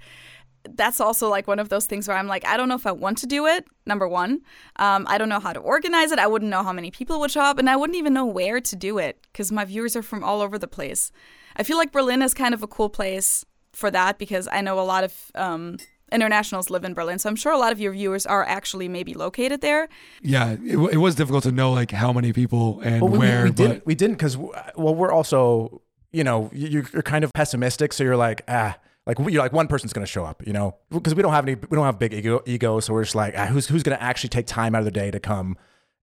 [0.68, 2.93] that's also like one of those things where I'm like, I don't know if I
[2.93, 3.66] want to do it.
[3.85, 4.41] Number one,
[4.76, 6.18] um, I don't know how to organize it.
[6.18, 8.61] I wouldn't know how many people would show up, and I wouldn't even know where
[8.61, 11.12] to do it because my viewers are from all over the place.
[11.57, 14.78] I feel like Berlin is kind of a cool place for that because I know
[14.78, 15.78] a lot of um,
[16.13, 19.15] internationals live in Berlin, so I'm sure a lot of your viewers are actually maybe
[19.15, 19.89] located there.
[20.23, 23.45] Yeah, it, it was difficult to know like how many people and Well, we, where.
[23.45, 25.83] we but didn't we didn't because well we're also
[26.13, 28.77] you know you- you're kind of pessimistic, so you're like ah.
[29.07, 31.57] Like you're like one person's gonna show up, you know, because we don't have any,
[31.57, 34.31] we don't have big ego, ego so we're just like, ah, who's who's gonna actually
[34.31, 35.59] take time out of their day to come?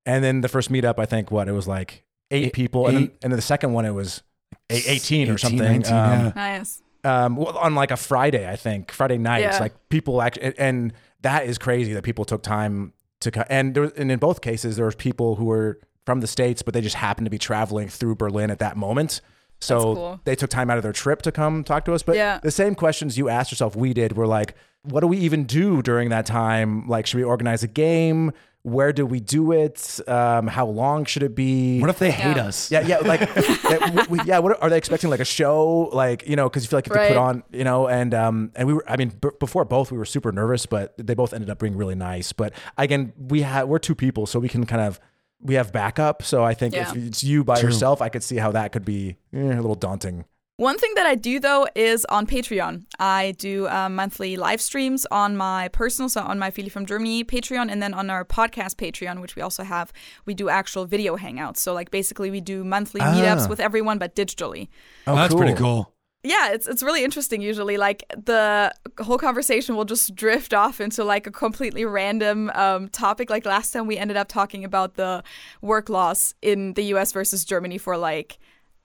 [0.06, 2.96] And then the first meetup, I think what it was like eight, Eight- people, and
[2.98, 4.22] then, and then the second one it was
[4.70, 5.58] eight, 18 or something.
[5.58, 6.32] 19, um, yeah.
[6.36, 6.84] Nice.
[7.04, 9.60] Um, on like a Friday, I think Friday nights, Yeah.
[9.60, 13.46] like people actually, and that is crazy that people took time to come.
[13.50, 16.74] And there, and in both cases, there was people who were from the states, but
[16.74, 19.22] they just happened to be traveling through Berlin at that moment.
[19.60, 20.20] So cool.
[20.24, 22.02] they took time out of their trip to come talk to us.
[22.02, 22.40] But Yeah.
[22.42, 24.18] the same questions you asked yourself, we did.
[24.18, 26.88] Were like, what do we even do during that time?
[26.88, 28.32] Like, should we organize a game?
[28.64, 30.00] Where do we do it?
[30.08, 31.80] Um, how long should it be?
[31.80, 32.46] What if they hate Yeah.
[32.46, 32.70] us?
[32.72, 34.38] yeah, yeah, like, that- we- yeah.
[34.40, 35.10] What are they expecting?
[35.10, 37.44] Like a show, like you know, because you feel like you have to put on,
[37.52, 38.84] you know, and um, and we were.
[38.88, 41.76] I mean, b- before both, we were super nervous, but they both ended up being
[41.76, 42.34] really nice.
[42.34, 45.00] But again, we had we're two people, so we can kind of
[45.42, 46.22] we have backup.
[46.22, 47.70] So I think if it's you by True.
[47.70, 50.26] yourself, I could see how that could be eh, a little daunting.
[50.58, 52.84] One thing that I do though is on Patreon.
[53.00, 57.24] I do um, monthly live streams on my personal, so on my Feli from Germany
[57.24, 59.92] Patreon, and then on our podcast Patreon, which we also have,
[60.26, 61.58] we do actual video hangouts.
[61.58, 63.12] So like basically, we do monthly Ah.
[63.14, 64.68] meetups with everyone, but digitally.
[65.08, 65.94] Oh, That's pretty cool.
[66.24, 67.42] Yeah, it's it's really interesting.
[67.42, 72.90] Usually, like the whole conversation will just drift off into like a completely random um,
[72.90, 73.32] topic.
[73.32, 75.24] Like last time, we ended up talking about the
[75.64, 77.12] work laws in the U.S.
[77.12, 78.38] versus Germany for like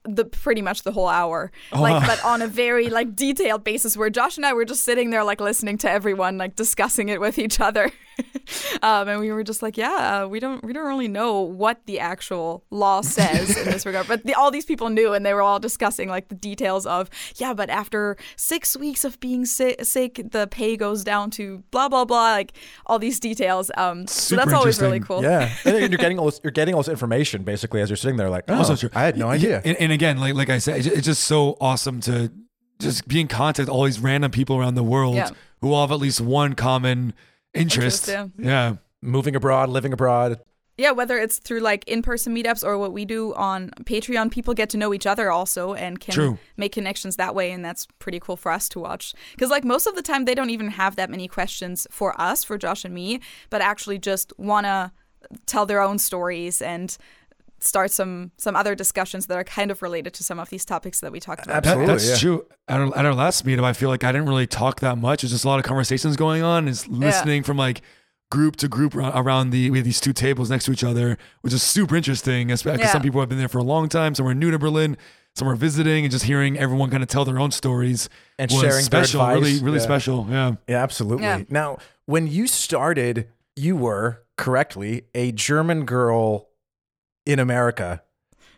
[0.06, 1.50] the pretty much the whole hour.
[1.72, 1.80] Oh.
[1.80, 5.10] Like, but on a very like detailed basis, where Josh and I were just sitting
[5.10, 7.90] there like listening to everyone like discussing it with each other,
[8.82, 11.84] um, and we were just like, yeah, uh, we don't we don't really know what
[11.86, 15.34] the actual law says in this regard, but the, all these people knew, and they
[15.34, 19.84] were all discussing like the details of yeah, but after six weeks of being sick,
[19.84, 22.52] sick the pay goes down to blah blah blah, like
[22.86, 23.70] all these details.
[23.76, 25.22] Um, so Super that's always really interesting.
[25.22, 25.22] cool.
[25.22, 28.16] Yeah, and you're getting all this, you're getting all this information basically as you're sitting
[28.16, 28.90] there, like, oh, Also true.
[28.94, 29.60] I had no idea.
[29.64, 32.30] And, and again, like like I said, it's- it's just so awesome to
[32.78, 35.30] just be in contact with all these random people around the world Yeah.
[35.60, 37.14] who all have at least one common
[37.56, 38.08] interest.
[38.08, 38.76] Interest, yeah.
[39.02, 40.40] Moving abroad, living abroad.
[40.78, 44.52] Yeah, whether it's through like in person meetups or what we do on Patreon, people
[44.52, 46.38] get to know each other also and can True.
[46.58, 47.50] make connections that way.
[47.50, 49.14] And that's pretty cool for us to watch.
[49.32, 52.44] Because, like, most of the time, they don't even have that many questions for us,
[52.44, 54.92] for Josh and me, but actually just want to
[55.46, 56.96] tell their own stories and
[57.58, 61.00] start some some other discussions that are kind of related to some of these topics
[61.00, 61.62] that we talked about.
[61.62, 62.16] That- Absolutely, that's yeah.
[62.16, 62.46] true.
[62.68, 65.24] At our, at our last meetup, I feel like I didn't really talk that much.
[65.24, 66.68] It's just a lot of conversations going on.
[66.68, 67.82] It's listening from like
[68.30, 71.52] group to group around the we have these two tables next to each other, which
[71.52, 72.50] is super interesting.
[72.50, 72.92] Especially Yeah.
[72.92, 74.14] some people have been there for a long time.
[74.14, 74.96] Some are new to Berlin.
[75.36, 78.58] Some are visiting, and just hearing everyone kind of tell their own stories And was
[78.60, 79.20] sharing their special.
[79.20, 79.42] advice.
[79.42, 79.82] Really, really Yeah.
[79.84, 80.26] special.
[80.30, 80.52] Yeah.
[80.66, 81.24] Yeah, absolutely.
[81.24, 81.42] Yeah.
[81.50, 81.76] Now,
[82.06, 86.48] when you started, you were correctly a German girl
[87.26, 88.02] in America.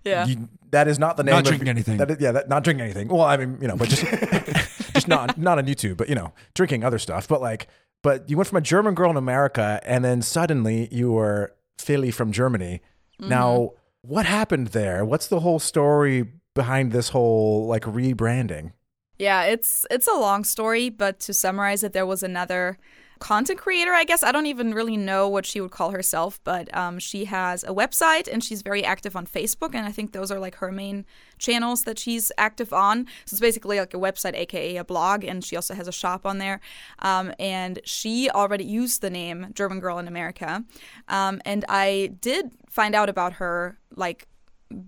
[0.05, 0.27] Yeah.
[0.27, 1.35] You, that is not the name.
[1.35, 1.97] Not of- drinking anything.
[1.97, 3.09] That is, yeah, that, not drinking anything.
[3.09, 4.05] Well, I mean, you know, but just
[4.95, 7.27] just not not on YouTube, but you know, drinking other stuff.
[7.27, 7.69] But like,
[8.03, 12.13] but you went from a German girl in America, and then suddenly you were Feli
[12.13, 12.81] from Germany.
[13.21, 13.31] Mm-hmm.
[13.31, 15.05] Now, what happened there?
[15.05, 18.73] What's the whole story behind this whole like rebranding?
[19.19, 22.79] Yeah, it's it's a long story, but to summarize it, there was another
[23.19, 23.93] content creator.
[23.93, 27.25] I guess I don't even really know what she would call herself, but um, she
[27.27, 30.57] has a website and she's very active on Facebook, and I think those are like
[30.57, 31.05] her main
[31.39, 33.07] channels that she's active on.
[33.25, 36.27] So it's basically like a website, aka a blog, and she also has a shop
[36.27, 36.61] on there.
[37.01, 40.65] Um, and she already used the name German Girl in America,
[41.09, 44.29] um, and I did find out about her like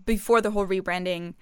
[0.04, 1.34] before the whole rebranding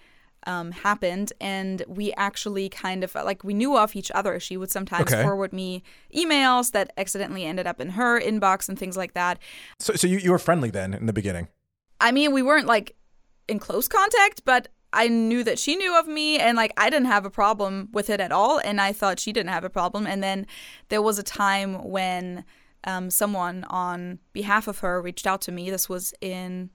[0.47, 4.39] um, happened, and we actually kind of like we knew of each other.
[4.41, 5.23] She would sometimes Okay.
[5.23, 5.83] forward me
[6.15, 9.39] emails that accidentally ended up in her inbox and things like that.
[9.79, 11.49] So, so you, you were friendly then in the beginning.
[12.01, 12.97] I mean, we weren't like
[13.49, 17.09] in close contact, but I knew that she knew of me, and like I didn't
[17.09, 20.07] have a problem with it at all, and I thought she didn't have a problem.
[20.07, 20.47] And then
[20.89, 22.45] there was a time when
[22.85, 25.69] um, someone on behalf of her reached out to me.
[25.69, 26.71] This was in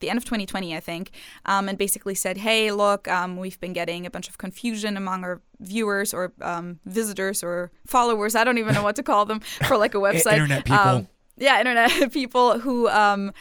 [0.00, 1.10] the end of 2020, I think,
[1.46, 5.24] um, and basically said, "Hey, look, um, we've been getting a bunch of confusion among
[5.24, 8.34] our viewers or um, visitors or followers.
[8.34, 10.34] I don't even know what to call them for like a website.
[10.34, 10.80] internet people.
[10.80, 13.32] Um, yeah, internet people who um,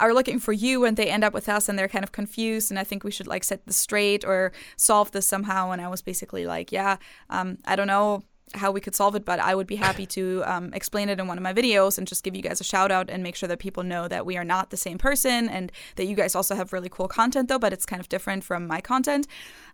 [0.00, 2.70] are looking for you and they end up with us and they're kind of confused.
[2.70, 5.72] And I think we should like set this straight or solve this somehow.
[5.72, 6.96] And I was basically like, yeah,
[7.30, 8.22] um, I don't know
[8.54, 11.26] how we could solve it, but I would be happy to um, explain it in
[11.26, 13.48] one of my videos and just give you guys a shout out and make sure
[13.48, 16.54] that people know that we are not the same person and that you guys also
[16.54, 19.26] have really cool content though, but it's kind of different from my content.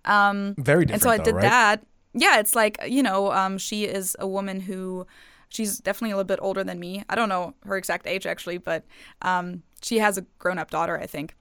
[0.05, 0.93] Um, Very different.
[0.93, 1.43] and so I though, did right?
[1.43, 1.87] that.
[2.13, 5.07] Yeah, it's like you know, um, she is a woman who,
[5.49, 7.05] she's definitely a little bit older than me.
[7.09, 8.85] I don't know her exact age actually, but
[9.23, 11.35] um, she has a grown-up daughter, I think.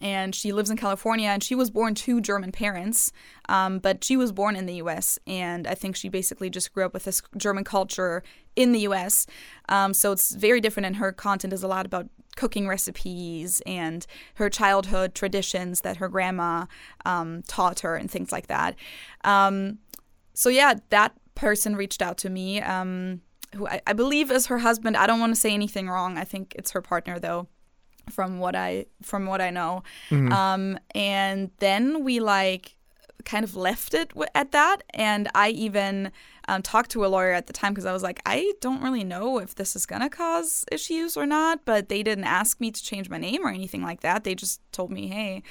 [0.00, 3.12] And she lives in California, and she was born to German parents,
[3.48, 5.18] um, but she was born in the U.S.
[5.26, 8.22] And I think she basically just grew up with this German culture
[8.54, 9.26] in the U.S.
[9.68, 14.06] Um, so it's very different, and her content is a lot about cooking recipes and
[14.34, 16.66] her childhood traditions that her grandma
[17.04, 18.76] um, taught her and things like that.
[19.24, 19.78] Um,
[20.34, 23.22] so yeah, that person reached out to me, um,
[23.56, 24.96] who I, I believe is her husband.
[24.96, 26.16] I don't want to say anything wrong.
[26.16, 27.48] I think it's her partner though,
[28.08, 29.82] from what I from what I know.
[30.32, 32.74] Um, and then we like
[33.24, 34.78] kind of left it w- at that.
[34.90, 36.10] And I even
[36.48, 39.04] um, talked to a lawyer at the time because I was like, I don't really
[39.04, 41.64] know if this is going to cause issues or not.
[41.64, 44.24] But they didn't ask me to change my name or anything like that.
[44.24, 45.42] They just told me, hey.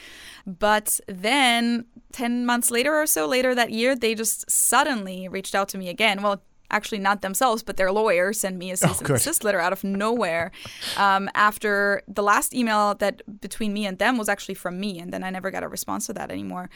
[0.45, 5.69] But then 10 months later or so later that year, they just suddenly reached out
[5.69, 6.23] to me again.
[6.23, 6.41] Well,
[6.71, 9.83] actually not themselves, but their lawyer sent me a cease and desist letter out of
[9.83, 10.51] nowhere
[10.97, 15.11] um, after the last email that between me and them was actually from me, and
[15.13, 16.69] then I never got a response to that anymore.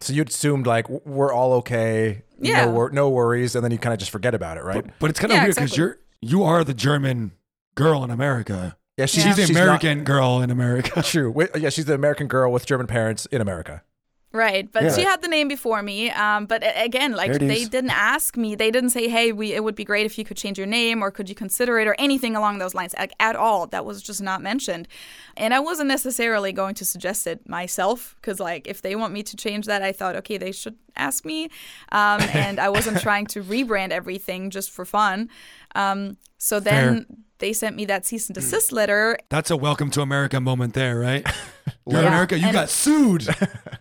[0.00, 2.66] So you assumed like we're all okay, Yeah.
[2.66, 4.84] no, wor- no worries, and then you kind of just forget about it, right?
[4.98, 5.82] But it's kind of Yeah, weird because exactly.
[5.82, 7.32] you're you are the German
[7.76, 8.76] girl in America.
[8.96, 11.02] yeah, she's, She's the not- American girl in America.
[11.02, 11.34] true.
[11.56, 13.82] Yeah, she's the American girl with German parents in America.
[14.36, 14.94] Right, but Yeah.
[14.94, 16.10] she had the name before me.
[16.10, 18.54] Um, but again, like they didn't ask me.
[18.54, 21.02] They didn't say, "Hey, we it would be great if you could change your name,
[21.02, 24.02] or could you consider it, or anything along those lines." Like at all, that was
[24.02, 24.88] just not mentioned.
[25.36, 29.22] And I wasn't necessarily going to suggest it myself because, like, if they want me
[29.22, 31.44] to change that, I thought, okay, they should ask me.
[31.92, 35.28] Um, and I wasn't trying to rebrand everything just for fun.
[35.74, 37.06] Um, so then
[37.38, 38.40] they sent me that cease and hmm.
[38.40, 41.26] desist letter, That's a welcome to America moment there, right?
[41.86, 42.08] You're Yeah.
[42.08, 43.26] America, you And- got sued.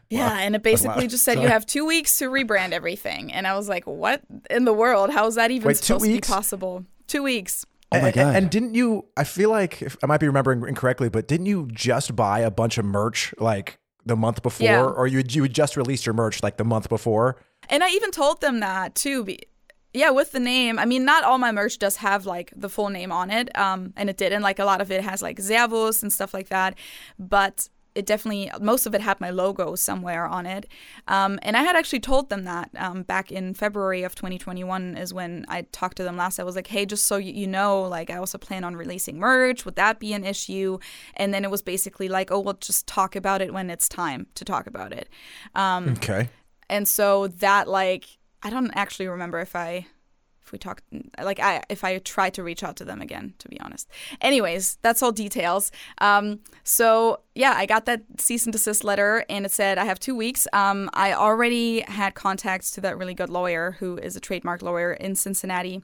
[0.08, 3.34] Yeah, and it basically just said you have two weeks to rebrand everything.
[3.34, 5.10] And I was like, what in the world?
[5.10, 6.28] How is that even Wait, two supposed weeks?
[6.28, 6.86] to be possible?
[7.08, 7.66] Two weeks.
[7.92, 8.36] Oh my God.
[8.36, 9.06] And, didn't you?
[9.18, 12.52] I feel like if, I might be remembering incorrectly, but didn't you just buy a
[12.52, 14.84] bunch of merch like the month before, Yeah.
[14.84, 17.38] or you you had just released your merch like the month before?
[17.68, 19.26] And I even told them that too.
[19.96, 20.78] Yeah, with the name.
[20.78, 23.56] I mean, not all my merch does have like the full name on it.
[23.58, 24.42] Um, and it didn't.
[24.42, 26.78] Like a lot of it has like Servus and stuff like that.
[27.18, 30.68] But it definitely, most of it had my logo somewhere on it.
[31.08, 35.14] Um, and I had actually told them that um, back in February of 2021 is
[35.14, 36.38] when I talked to them last.
[36.38, 39.18] I was like, hey, just so you, you know, like I also plan on releasing
[39.18, 39.64] merch.
[39.64, 40.78] Would that be an issue?
[41.16, 44.28] And then it was basically like, oh, we'll just talk about it when it's time
[44.36, 45.08] to talk about it.
[45.56, 46.28] Um, Okay.
[46.70, 49.86] and so that like i don't actually remember if i
[50.46, 50.84] if we talked
[51.22, 53.90] like i if i tried to reach out to them again to be honest.
[54.22, 55.72] Anyways that's all details.
[55.98, 60.00] Um so yeah i got that cease and desist letter and it said i have
[60.00, 60.48] two weeks.
[60.54, 64.94] Um i already had contacts to that really good lawyer who is a trademark lawyer
[64.94, 65.82] in cincinnati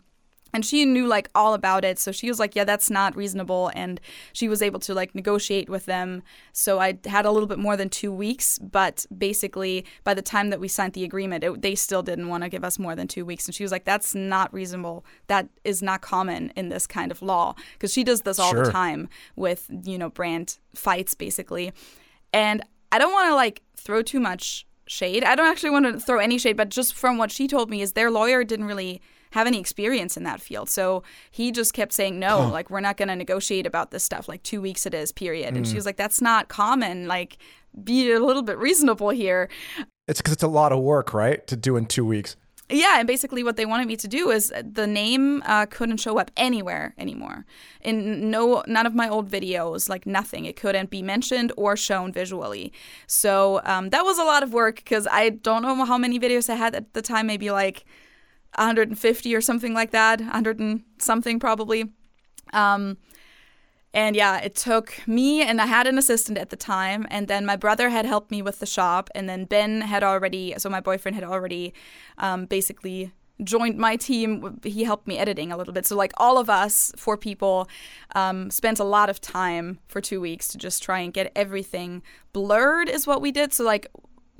[0.54, 3.72] and she knew like all about it so she was like yeah that's not reasonable
[3.76, 4.00] and
[4.34, 6.24] she was able to like negotiate with them.
[6.54, 10.50] So i had a little bit more than two weeks but basically by the time
[10.50, 13.08] that we signed the agreement it, they still didn't want to give us more than
[13.08, 15.06] two weeks and she was like that's not reasonable.
[15.28, 18.66] That is not common in this kind of law because she does this all Sure.
[18.66, 21.72] the time with you know brand fights basically.
[22.34, 25.24] And i don't want to like throw too much shade.
[25.24, 27.82] I don't actually want to throw any shade but just from what she told me
[27.82, 29.02] is their lawyer didn't really
[29.32, 30.70] have any experience in that field.
[30.70, 34.30] So he just kept saying, no, like, we're not going to negotiate about this stuff.
[34.30, 35.58] Like, two weeks it is, period.
[35.58, 37.08] And she was like, that's not common.
[37.08, 37.38] Like,
[37.84, 39.50] be a little bit reasonable here.
[40.08, 42.36] It's because it's a lot of work, right, to do in two weeks.
[42.72, 45.98] Yeah, and basically what they wanted me to do is uh, the name uh, couldn't
[45.98, 47.46] show up anywhere anymore.
[47.82, 50.46] In no none of my old videos, like nothing.
[50.46, 52.72] It couldn't be mentioned or shown visually.
[53.08, 56.50] So um, that was a lot of work because I don't know how many videos
[56.50, 57.28] I had at the time.
[57.28, 57.84] Maybe like
[58.62, 61.92] 150 or something like that, 100 and something probably.
[62.54, 62.98] Um,
[63.94, 67.46] and yeah, it took me, and I had an assistant at the time, and then
[67.46, 70.80] my brother had helped me with the shop, and then Ben had already, so my
[70.80, 71.74] boyfriend had already
[72.18, 73.12] um, basically
[73.44, 74.60] joined my team.
[74.64, 75.86] He helped me editing a little bit.
[75.86, 77.68] So, like, all of us, four people,
[78.16, 82.02] um, spent a lot of time for two weeks to just try and get everything
[82.32, 83.52] blurred, is what we did.
[83.52, 83.88] So, like,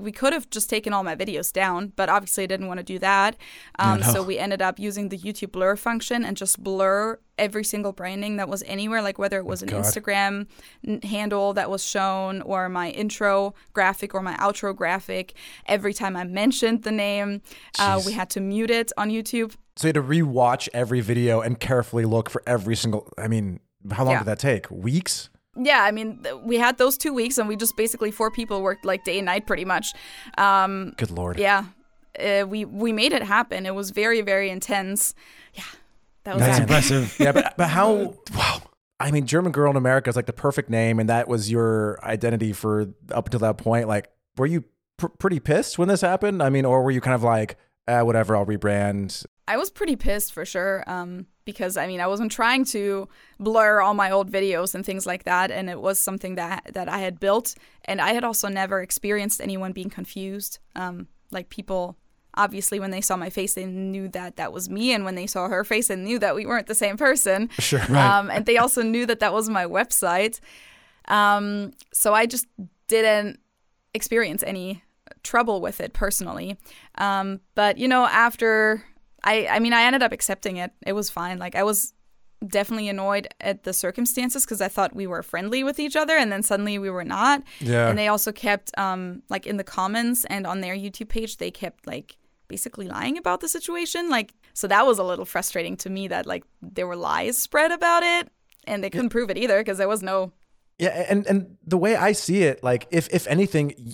[0.02, 2.84] we could have just taken all my videos down, but obviously I didn't want to
[2.84, 3.36] do that.
[3.78, 4.06] Um, no.
[4.12, 8.36] So we ended up using the YouTube blur function and just blur every single branding
[8.36, 9.84] that was anywhere, like whether it was an God.
[9.84, 10.46] Instagram
[10.86, 15.34] n- handle that was shown or my intro graphic or my outro graphic.
[15.66, 17.40] Every time I mentioned the name,
[17.78, 19.54] uh, we had to mute it on YouTube.
[19.76, 23.08] So you had to rewatch every video and carefully look for every single.
[23.16, 24.18] I mean, how long Yeah.
[24.18, 24.70] did that take?
[24.70, 25.30] Weeks?
[25.56, 28.62] Yeah, I mean, th- we had those two weeks and we just basically, four people
[28.62, 29.92] worked like day and night pretty much.
[30.38, 31.38] Um, Good lord.
[31.38, 31.64] yeah
[32.22, 35.14] uh, we we made it happen it was very very intense
[35.54, 35.62] yeah
[36.24, 37.16] that was That's impressive.
[37.18, 38.14] yeah, but but how?
[38.34, 38.62] Wow.
[39.00, 41.98] I mean, German girl in America is like the perfect name, and that was your
[42.04, 43.88] identity for up until that point.
[43.88, 44.62] Like, were you
[44.96, 46.40] pr- pretty pissed when this happened?
[46.40, 47.56] I mean, or were you kind of like,
[47.88, 49.24] ah, whatever, I'll rebrand?
[49.48, 53.80] i was pretty pissed for sure um, because i mean i wasn't trying to blur
[53.80, 56.98] all my old videos and things like that and it was something that that i
[56.98, 61.96] had built and i had also never experienced anyone being confused um, like people
[62.34, 65.26] obviously when they saw my face they knew that that was me and when they
[65.26, 67.80] saw her face they knew that we weren't the same person Sure.
[67.90, 68.18] Right.
[68.18, 70.40] um, and they also knew that that was my website.
[71.08, 72.46] Um, so I just
[72.88, 73.38] didn't
[73.92, 74.82] experience any
[75.22, 76.56] trouble with it personally.
[76.96, 78.82] Um, but you know, after
[79.24, 80.72] I, I mean, I ended up accepting it.
[80.86, 81.38] It was fine.
[81.38, 81.94] Like I was
[82.46, 86.32] definitely annoyed at the circumstances because I thought we were friendly with each other, and
[86.32, 87.42] then suddenly we were not.
[87.60, 87.88] Yeah.
[87.88, 91.50] And they also kept, um, like in the comments and on their YouTube page, they
[91.50, 92.16] kept like
[92.48, 94.10] basically lying about the situation.
[94.10, 97.70] Like, so that was a little frustrating to me that like there were lies spread
[97.70, 98.28] about it,
[98.66, 100.32] and they couldn't prove it either because there was no.
[100.78, 103.92] Yeah, and and the way I see it, like if if anything, y-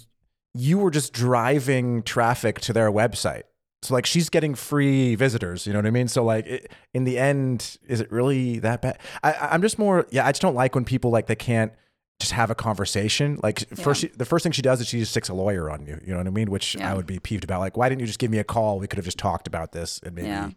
[0.54, 3.42] you were just driving traffic to their website.
[3.88, 6.08] So like she's getting free visitors, you know what I mean?
[6.08, 8.98] So like it, in the end, is it really that bad?
[9.22, 10.26] I I- I'm just more yeah.
[10.26, 11.72] I just don't like when people like they can't
[12.20, 13.38] just have a conversation.
[13.42, 15.86] Like first, she, the first thing she does is she just sticks a lawyer on
[15.86, 15.98] you.
[16.04, 16.50] You know what I mean?
[16.50, 16.90] Which Yeah.
[16.90, 17.60] I would be peeved about.
[17.60, 18.78] Like why didn't you just give me a call?
[18.78, 20.28] We could have just talked about this and maybe.
[20.28, 20.50] Yeah.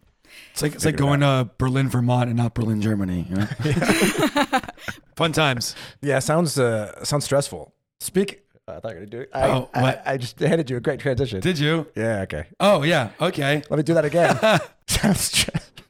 [0.52, 3.28] It's like it's like Figure it going to Berlin, Vermont, and not Berlin, Germany.
[3.30, 3.48] You know?
[5.16, 5.76] Fun times.
[6.02, 7.74] Yeah, sounds uh sounds stressful.
[8.00, 8.44] Speak.
[8.76, 9.30] I thought you were gonna do it.
[9.34, 10.04] I, Oh, I- what?
[10.06, 11.40] I, just handed you a great transition.
[11.42, 11.88] Did you?
[11.96, 12.22] yeah.
[12.22, 12.46] Okay.
[12.60, 13.10] Oh yeah.
[13.20, 13.64] Okay.
[13.70, 14.38] Let me do that again.
[14.88, 15.86] sounds stressful.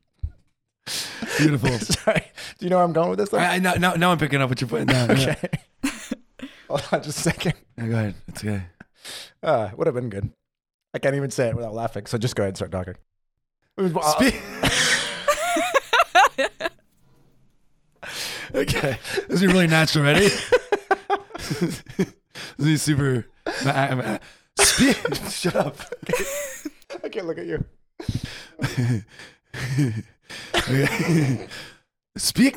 [1.38, 1.70] Beautiful.
[1.80, 2.24] Sorry.
[2.60, 3.30] Do you know where I'm going with this?
[3.30, 3.38] Though?
[3.38, 5.16] I, I now, now now I'm picking up what you're putting down.
[5.18, 5.36] Yeah.
[6.68, 7.54] Hold on just a second.
[7.78, 8.16] Yeah, go ahead.
[8.28, 8.64] It's okay.
[9.44, 10.30] Uh, would have been good.
[10.94, 12.06] I can't even say it without laughing.
[12.06, 12.96] So just go ahead and start talking.
[13.80, 14.36] Spe-
[18.56, 18.98] okay.
[19.28, 20.04] This is really natural.
[20.06, 20.30] Ready?
[22.58, 23.26] This is super.
[24.60, 25.78] Spe- Shut up.
[27.04, 27.64] I can't look at you.
[30.56, 31.48] Okay.
[32.18, 32.56] Speak.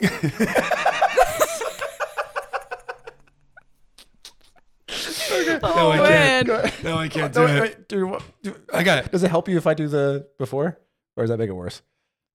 [5.62, 6.46] Oh I man.
[6.46, 6.84] can't.
[6.84, 7.52] No, I can't do No, it.
[7.54, 9.10] wait, wait, do, what- do- I got it.
[9.12, 10.78] does it help you if I do the before,
[11.16, 11.82] or does that make it worse?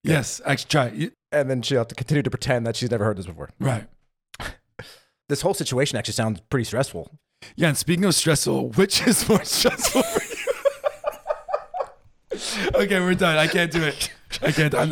[0.03, 0.93] Yes, actually, try it.
[0.95, 3.49] You- And then she'll have to continue to pretend that she's never heard this before.
[3.59, 3.87] Right.
[5.29, 7.11] This whole situation actually sounds pretty stressful.
[7.55, 10.35] Yeah, and speaking of stressful, which is more stressful for you?
[12.75, 13.37] okay, we're done.
[13.37, 14.11] I can't do it.
[14.41, 14.73] I can't.
[14.75, 14.91] I'm,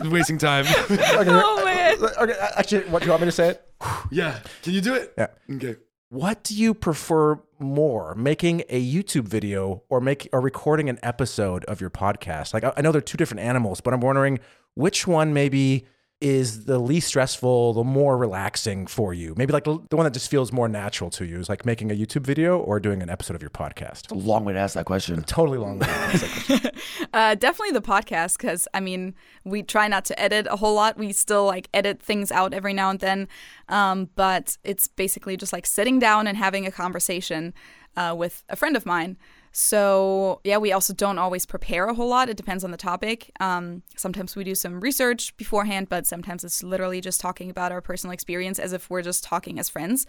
[0.00, 0.64] I'm wasting time.
[0.90, 0.96] Okay,
[1.28, 1.96] Oh man.
[2.02, 3.62] Uh, uh, okay, uh, actually, what do you want me to say it?
[4.10, 4.38] yeah.
[4.62, 5.12] Can you do it?
[5.18, 5.28] Yeah.
[5.54, 5.76] Okay.
[6.10, 11.64] What do you prefer more, making a YouTube video or make or recording an episode
[11.66, 12.54] of your podcast?
[12.54, 14.38] Like I I know they're two different animals, but I'm wondering
[14.74, 15.86] which one maybe
[16.20, 19.34] is the least stressful, the more relaxing for you.
[19.36, 21.92] Maybe like the the one that just feels more natural to you is like making
[21.92, 24.04] a YouTube video or doing an episode of your podcast.
[24.04, 25.22] It's A long way to ask that question.
[25.22, 25.78] Totally long.
[25.78, 26.74] way to ask that
[27.12, 29.14] Uh, definitely the podcast because I mean
[29.44, 30.98] we try not to edit a whole lot.
[30.98, 33.28] We still like edit things out every now and then,
[33.68, 37.54] um, but it's basically just like sitting down and having a conversation
[37.96, 39.16] uh, with a friend of mine.
[39.60, 42.28] So yeah, we also don't always prepare a whole lot.
[42.28, 43.32] It depends on the topic.
[43.40, 47.80] Um, sometimes we do some research beforehand, but sometimes it's literally just talking about our
[47.80, 50.06] personal experience as if we're just talking as friends.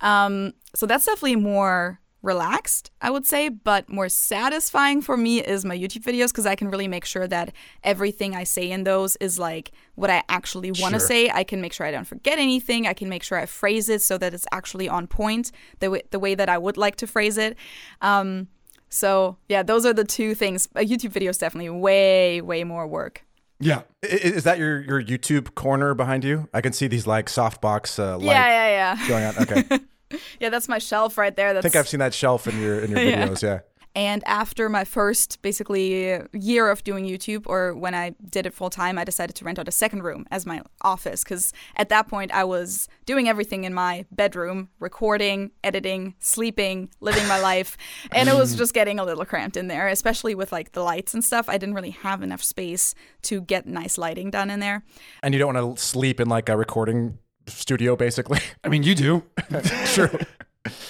[0.00, 5.64] Um, so that's definitely more relaxed, I would say, but more satisfying for me is
[5.64, 9.16] my YouTube videos because I can really make sure that everything I say in those
[9.16, 11.08] is like what I actually want to Sure.
[11.08, 11.30] say.
[11.30, 12.86] I can make sure I don't forget anything.
[12.86, 16.02] I can make sure I phrase it so that it's actually on point, the way,
[16.12, 17.56] the way that I would like to phrase it.
[18.00, 18.46] Um,
[18.94, 20.68] so yeah, those are the two things.
[20.76, 23.24] A YouTube video is definitely way, way more work.
[23.60, 23.82] Yeah.
[24.02, 26.48] Is that your your YouTube corner behind you?
[26.52, 29.08] I can see these like softbox uh, light Yeah, yeah, yeah.
[29.08, 29.38] going on.
[29.38, 31.52] Okay, Yeah, that's my shelf right there.
[31.54, 33.26] That's think I've seen that shelf in your in your Yeah.
[33.28, 33.42] videos.
[33.42, 33.60] Yeah.
[33.94, 38.70] And after my first basically year of doing YouTube, or when I did it full
[38.70, 42.08] time, I decided to rent out a second room as my office because at that
[42.08, 47.76] point I was doing everything in my bedroom recording, editing, sleeping, living my life.
[48.10, 48.58] And it was mm.
[48.58, 51.48] just getting a little cramped in there, especially with like the lights and stuff.
[51.48, 54.84] I didn't really have enough space to get nice lighting done in there.
[55.22, 58.40] And you don't want to sleep in like a recording studio, basically.
[58.64, 59.22] I mean, you do.
[59.86, 60.18] True.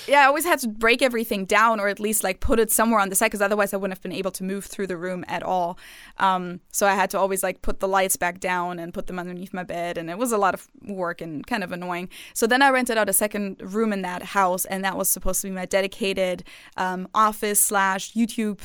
[0.07, 3.01] Yeah, I always had to break everything down or at least like put it somewhere
[3.01, 5.25] on the side because otherwise I wouldn't have been able to move through the room
[5.27, 5.79] at all.
[6.19, 9.19] Um, so I had to always like put the lights back down and put them
[9.19, 9.99] underneath my bed.
[9.99, 12.09] And it was a lot of work and kind of annoying.
[12.35, 15.41] So then I rented out a second room in that house and that was supposed
[15.43, 16.45] to be my dedicated
[16.77, 18.61] um, office slash YouTube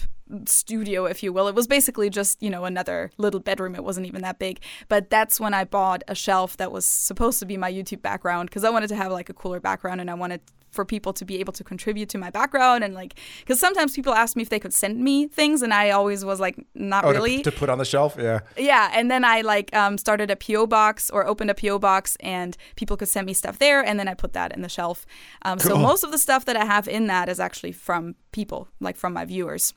[0.45, 1.47] studio, if you will.
[1.47, 3.75] It was basically just, you know, another little bedroom.
[3.75, 4.59] It wasn't even that big.
[4.87, 8.49] But that's when I bought a shelf that was supposed to be my YouTube background
[8.49, 11.25] because I wanted to have like a cooler background and I wanted for people to
[11.25, 14.49] be able to contribute to my background and like because sometimes people ask me if
[14.49, 17.69] they could send me things and I always was like not Oh, really to, put
[17.69, 18.15] on the shelf.
[18.19, 18.41] Yeah.
[18.55, 22.17] yeah, and then I like um, started a PO box or opened a PO box,
[22.19, 25.07] and people could send me stuff there, and then I put that in the shelf.
[25.41, 28.67] Um, So most of the stuff that I have in that is actually from people,
[28.79, 29.73] like from my viewers.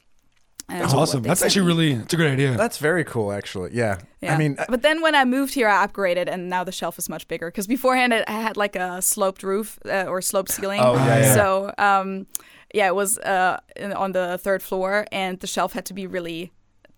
[0.69, 1.23] And That's awesome.
[1.23, 1.67] That's actually me.
[1.69, 2.57] really, it's a good idea.
[2.57, 3.71] That's very cool, actually.
[3.75, 3.99] Yeah.
[4.21, 4.35] Yeah.
[4.35, 6.99] I mean, uh, but then when I moved here, I upgraded, and now the shelf
[6.99, 7.49] is much bigger.
[7.51, 10.81] Because beforehand, it had like a sloped roof uh, or sloped ceiling.
[10.81, 11.35] Oh, yeah, yeah.
[11.35, 12.27] So um,
[12.73, 16.07] yeah, it was uh, in, on the third floor, and the shelf had to be
[16.07, 16.53] really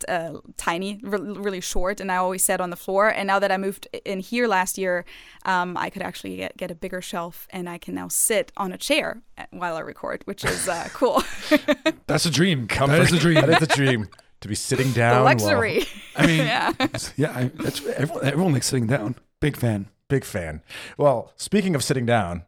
[0.09, 3.09] uh, tiny, re- really short, and I always sat on the floor.
[3.09, 5.05] And now that I moved in here last year,
[5.45, 8.73] um, I could actually get, get a bigger shelf, and I can now sit on
[8.73, 11.23] a chair uh, while I record, which is uh, cool.
[12.07, 12.67] That's a dream.
[12.67, 13.35] That is a dream.
[13.47, 14.09] that is a dream
[14.41, 15.15] to be sitting the down.
[15.17, 15.85] while- luxury.
[16.17, 16.73] I mean, yeah.
[17.17, 17.51] yeah, I,
[17.97, 19.17] everyone, everyone likes sitting down.
[19.41, 19.89] Big fan.
[20.09, 20.63] Big fan.
[20.99, 22.45] Well, speaking of sitting down,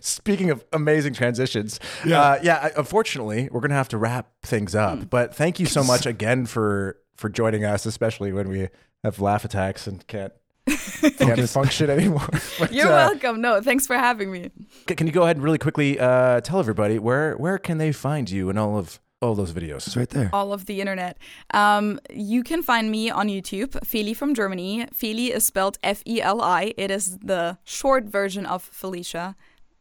[0.00, 2.20] speaking of amazing transitions, Yeah.
[2.20, 2.68] uh, yeah.
[2.76, 4.98] Unfortunately, we're gonna have to wrap things up.
[4.98, 5.04] Hmm.
[5.04, 8.68] But thank you so much again for for joining us, especially when we
[9.04, 10.32] have laugh attacks and can't
[11.18, 12.28] can't function anymore.
[12.58, 13.40] But, You're uh, welcome.
[13.40, 14.50] No, thanks for having me.
[14.86, 18.28] Can you go ahead and really quickly uh, tell everybody where where can they find
[18.30, 19.86] you in all of all those videos?
[19.86, 20.28] It's right there.
[20.32, 21.18] all of the internet.
[21.54, 24.86] Um, you can find me on YouTube, Feli from Germany.
[24.92, 26.74] Feli is spelled F E L I.
[26.76, 29.36] It is the short version of Felicia,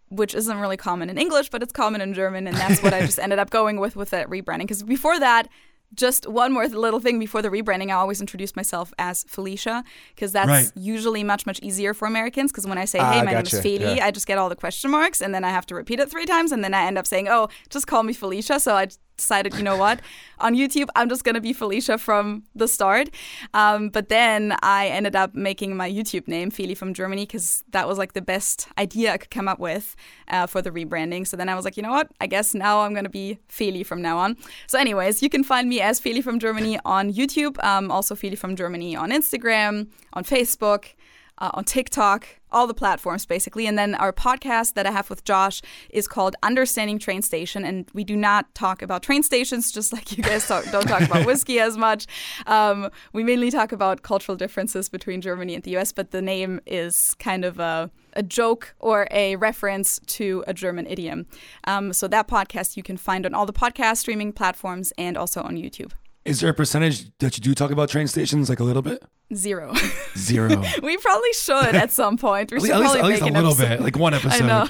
[0.10, 3.02] which isn't really common in English, but it's common in German, and that's what I
[3.06, 4.60] just ended up going with with that rebranding.
[4.60, 5.48] Because before that,
[5.94, 9.84] just one more little thing before the rebranding, I always introduce myself as Felicia
[10.14, 10.72] because that's Right.
[10.76, 12.52] usually much much easier for Americans.
[12.52, 13.56] Because when I say, Ah, "Hey, my gotcha.
[13.56, 14.06] name is Feli," Yeah.
[14.06, 16.26] I just get all the question marks, and then I have to repeat it three
[16.26, 18.88] times, and then I end up saying, "Oh, just call me Felicia." So I
[19.18, 20.02] decided, you know what,
[20.40, 23.10] on YouTube, I'm just gonna be Felicia from the start.
[23.54, 27.88] Um, but then I ended up making my YouTube name Feli from Germany because that
[27.88, 29.96] was like the best idea I could come up with
[30.28, 31.28] uh, for the rebranding.
[31.28, 33.86] So then I was like, you know what, I guess now I'm gonna be Feli
[33.86, 34.38] from now on.
[34.68, 38.38] So, anyways, you can find me as Feli from Germany on YouTube, um, also Feli
[38.38, 40.94] from Germany on Instagram, on Facebook
[41.38, 43.68] uh, on TikTok, all the platforms basically.
[43.68, 47.66] And then our podcast that I have with Josh is called Understanding Train Station.
[47.66, 51.02] And we do not talk about train stations, just like you guys talk, don't talk
[51.02, 52.08] about whiskey as much.
[52.48, 56.62] Um, we mainly talk about cultural differences between Germany and the US, but the name
[56.66, 61.26] is kind of a, a joke or a reference to a German idiom.
[61.66, 65.42] Um, so that podcast you can find on all the podcast streaming platforms and also
[65.42, 65.92] on YouTube.
[66.24, 69.04] Is there a percentage that you do talk about train stations, like a little bit?
[69.34, 69.74] Zero.
[70.16, 70.62] Zero.
[70.84, 72.52] we probably should at some point.
[72.52, 73.70] We at should least, probably at least make a an little episode.
[73.70, 74.46] bit, like one I episode.
[74.46, 74.68] know.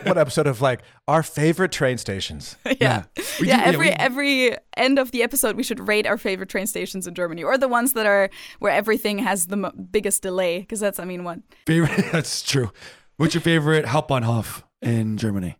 [0.06, 2.56] What episode of like our favorite train stations?
[2.64, 2.74] yeah.
[2.80, 3.04] Yeah.
[3.40, 6.16] We yeah, do- yeah, every we- every end of the episode, we should rate our
[6.16, 9.72] favorite train stations in Germany, or the ones that are where everything has the mo-
[9.72, 12.12] biggest delay, because that's, I mean, what Favorite?
[12.12, 12.70] That's true.
[13.18, 15.58] What's your favorite Hauptbahnhof in Germany?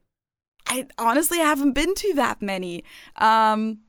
[0.69, 2.83] I honestly haven't been to that many.
[3.17, 3.81] Um,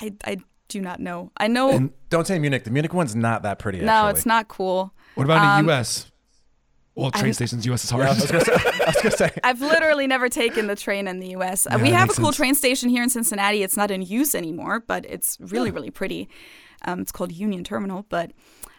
[0.00, 0.36] I I
[0.70, 1.30] do not know.
[1.36, 2.64] I know And Don't say Munich.
[2.64, 3.80] The Munich one's not that pretty.
[3.80, 4.10] no, actually.
[4.18, 4.92] it's not cool.
[5.16, 6.06] what about in Um, the U.S.?
[6.96, 7.84] Well, train I- stations, U.S.
[7.84, 8.08] is Yeah, hard.
[8.08, 8.52] I was gonna say.
[8.52, 9.30] I was gonna say.
[9.44, 11.66] I've literally never taken the train in the U.S.
[11.70, 12.36] Yeah, we have a cool sense.
[12.36, 13.62] train station here in Cincinnati.
[13.62, 16.28] It's not in use anymore, but it's really, really pretty.
[16.84, 18.06] Um, it's called Union Terminal.
[18.08, 18.32] But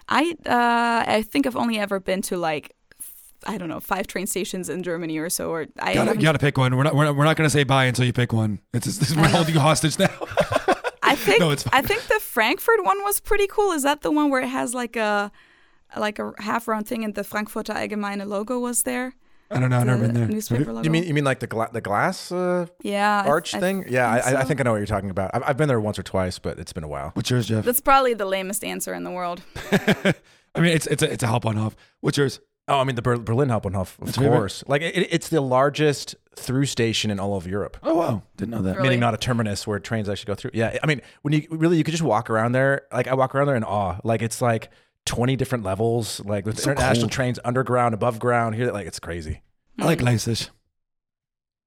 [0.09, 2.75] I, uh, I think I've only ever been to like,
[3.47, 5.49] I don't know, five train stations in Germany or so.
[5.49, 6.75] Or I You gotta, you gotta pick one.
[6.75, 8.59] We're not, we're not, we're not gonna say bye until you pick one.
[8.73, 10.09] It's, it's, we're holding you hostage now.
[11.11, 13.71] I think No, it's I think the Frankfurt one was pretty cool.
[13.71, 15.31] Is that the one where it has like a
[15.97, 19.13] like a half round thing and the Frankfurter Allgemeine logo was there?
[19.53, 19.79] I don't know.
[19.79, 20.27] I've never been there.
[20.27, 20.83] Newspaper logo.
[20.85, 23.85] You mean you mean like the gla- the glass uh, yeah, I- arch I thing?
[23.89, 25.31] Yeah, I, think I, I think I know what you're talking about.
[25.33, 27.11] I've, I've been there once or twice, but it's been a while.
[27.15, 27.65] What's yours, Jeff?
[27.65, 29.41] That's probably the lamest answer in the world.
[29.71, 31.75] I mean, it's it's a it's a hop on off.
[31.99, 32.39] What's yours?
[32.67, 34.63] Oh, I mean the Ber- Berlin Hauptbahnhof, of What's course.
[34.67, 37.77] Like it, it's the largest through station in all of Europe.
[37.83, 38.75] Oh wow, didn't know that.
[38.77, 38.83] Really?
[38.89, 40.51] Meaning not a terminus where trains actually go through.
[40.53, 42.83] Yeah, I mean when you really you could just walk around there.
[42.93, 43.97] Like I walk around there in awe.
[44.03, 44.69] Like it's like
[45.05, 46.21] 20 different levels.
[46.23, 47.11] Like with so international cold.
[47.11, 48.55] trains underground, above ground.
[48.55, 49.41] Here, like it's crazy.
[49.79, 50.47] I like Leipzig.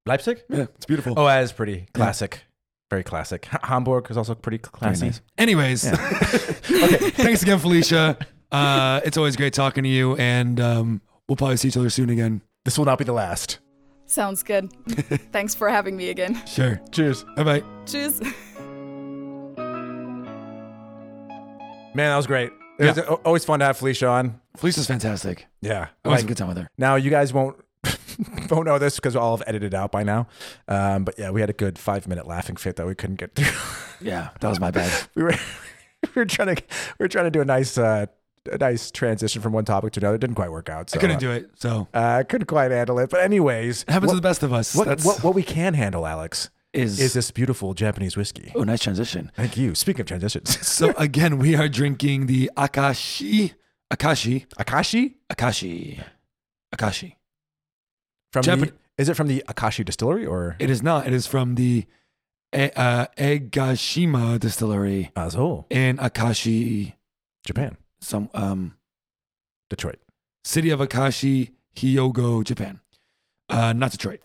[0.07, 0.43] Leipzig?
[0.49, 1.15] Yeah, it's beautiful.
[1.17, 2.43] Oh, that is pretty classic.
[2.91, 3.49] Very classic.
[3.53, 5.07] H- Hamburg is also pretty Very classy.
[5.07, 5.21] nice.
[5.39, 7.11] Anyways, okay.
[7.11, 8.19] Thanks again, Felicia.
[8.55, 12.11] Uh, it's always great talking to you, and um, we'll probably see each other soon
[12.11, 12.41] again.
[12.65, 13.59] This will not be the last.
[14.07, 14.73] Sounds good.
[15.33, 16.41] Thanks for having me again.
[16.47, 16.81] Sure.
[16.93, 17.25] Cheers.
[17.37, 17.63] Bye bye.
[17.87, 18.21] Cheers.
[21.95, 22.53] Man, that was great.
[22.79, 22.89] It Yeah.
[22.91, 24.41] was a- always fun to have Felicia on.
[24.57, 25.47] Felicia's fantastic.
[25.61, 25.89] Yeah.
[26.05, 26.69] I always Like, a good time with her.
[26.77, 27.57] now you guys won't
[28.51, 30.27] won't know this because I'll have edited out by now.
[30.69, 33.35] Um, but yeah, we had a good five minute laughing fit that we couldn't get
[33.35, 33.47] through.
[34.01, 34.91] Yeah, that was my bad.
[35.15, 35.35] we were
[36.03, 36.63] we were trying to
[36.99, 38.07] we were trying to do a nice uh,
[38.53, 40.17] a nice transition from one topic to another.
[40.17, 40.91] It didn't quite work out.
[40.91, 43.11] So, I couldn't do it, so Uh, I couldn't quite handle it.
[43.11, 44.75] But anyways, it happens what, to the best of us.
[44.75, 48.53] what, what what we can handle, Alex, is is this beautiful Japanese whiskey.
[48.55, 49.31] oh nice transition.
[49.37, 49.75] Thank you.
[49.75, 53.55] Speaking of transitions, So again, we are drinking the Akashi,
[53.93, 56.03] Akashi, Akashi Akashi,
[56.75, 57.15] Akashi.
[58.33, 58.73] from Japan- the,
[59.03, 61.07] Is it from the Akashi distillery or It is not.
[61.07, 61.87] It is from the
[62.55, 66.95] E- uh, Eigashima distillery Azo, in Akashi,
[67.45, 68.75] Japan, some um,
[69.71, 69.99] Detroit?
[70.45, 72.81] city of Akashi, Hyogo, Japan.
[73.49, 74.21] Uh, not Detroit.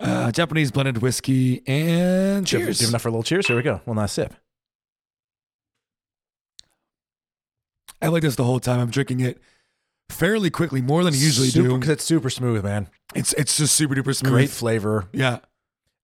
[0.00, 2.80] Uh, Japanese blended whiskey and cheers.
[2.80, 3.46] You enough for a little cheers?
[3.46, 3.80] Here we go.
[3.84, 4.34] One last sip.
[8.02, 8.80] I like this the whole time.
[8.80, 9.40] I'm drinking it
[10.10, 11.74] fairly quickly, more than I usually do.
[11.74, 12.88] because it's super smooth, man.
[13.14, 14.32] It's it's just super duper smooth.
[14.32, 15.08] Great flavor.
[15.12, 15.38] Yeah,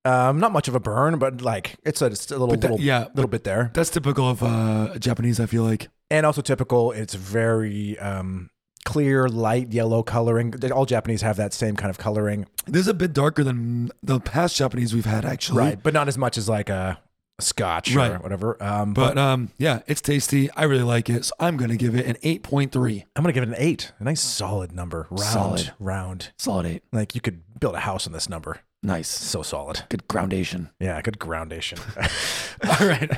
[0.05, 2.81] Um, not much of a burn, but like it's a, it's a little that- little,
[2.81, 5.39] yeah, little bit there, that's typical of uh, Japanese.
[5.41, 5.89] I feel like.
[6.11, 6.93] And also typical.
[6.93, 8.51] It's very um,
[8.85, 10.55] clear, light yellow coloring.
[10.73, 14.21] All Japanese have that same kind of coloring, This is a bit darker than the
[14.21, 15.59] past Japanese we've had, actually.
[15.59, 15.83] right?
[15.83, 16.99] But not as much as like a,
[17.39, 18.23] a Scotch or Right.
[18.23, 18.63] whatever.
[18.63, 20.51] Um, But um, yeah, it's tasty.
[20.53, 21.25] I really like it.
[21.27, 23.05] So I'm gonna give it an 8.3.
[23.17, 23.93] I'm gonna give it an eight.
[23.99, 25.07] A nice solid number.
[25.11, 25.73] Round, Solid.
[25.79, 26.31] round.
[26.39, 26.83] Solid eight.
[26.93, 28.61] Like you could build a house on this number.
[28.83, 29.09] Nice.
[29.09, 29.83] So solid.
[29.91, 30.71] Good groundation.
[30.81, 31.79] Yeah, good groundation.
[32.81, 33.11] All right.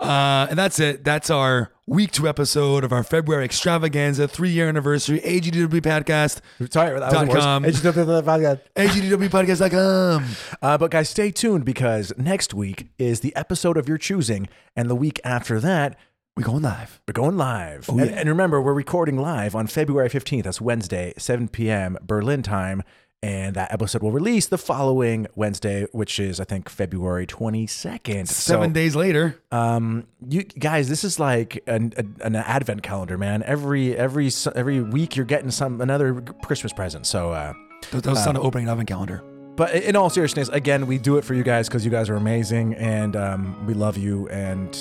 [0.00, 1.04] Uh, and that's it.
[1.04, 6.40] That's our week two episode of our February extravaganza, three year anniversary, AGDW podcast,
[6.72, 7.62] Sorry, that Dot was com.
[7.64, 7.80] worse.
[7.82, 10.24] AGDWpodcast.com.
[10.62, 14.88] Uh, but guys, stay tuned because next week is the episode of your choosing, and
[14.88, 15.98] the week after that,
[16.36, 17.00] we're going live.
[17.08, 17.86] we're going live.
[17.90, 18.16] Oh, and, yeah.
[18.18, 20.44] and remember, we're recording live on February 15th.
[20.44, 21.98] That's Wednesday, 7 p.m.
[22.00, 22.82] Berlin time.
[23.20, 28.28] And that episode will release the following Wednesday, which is, I think, February 22nd.
[28.28, 29.40] Seven so, days later.
[29.50, 33.42] Um, you guys, this is like an, an advent calendar, man.
[33.42, 37.06] Every every every week, you're getting some another Christmas present.
[37.08, 37.54] So, uh,
[37.90, 39.22] that was uh, opening an oven calendar.
[39.56, 42.16] but in all seriousness, again, we do it for you guys because you guys are
[42.16, 44.28] amazing, and um, we love you.
[44.28, 44.76] And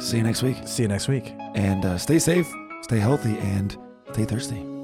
[0.00, 0.56] See you next week.
[0.64, 1.34] see you next week.
[1.54, 3.76] And uh, stay safe, stay healthy, and
[4.12, 4.77] stay thirsty.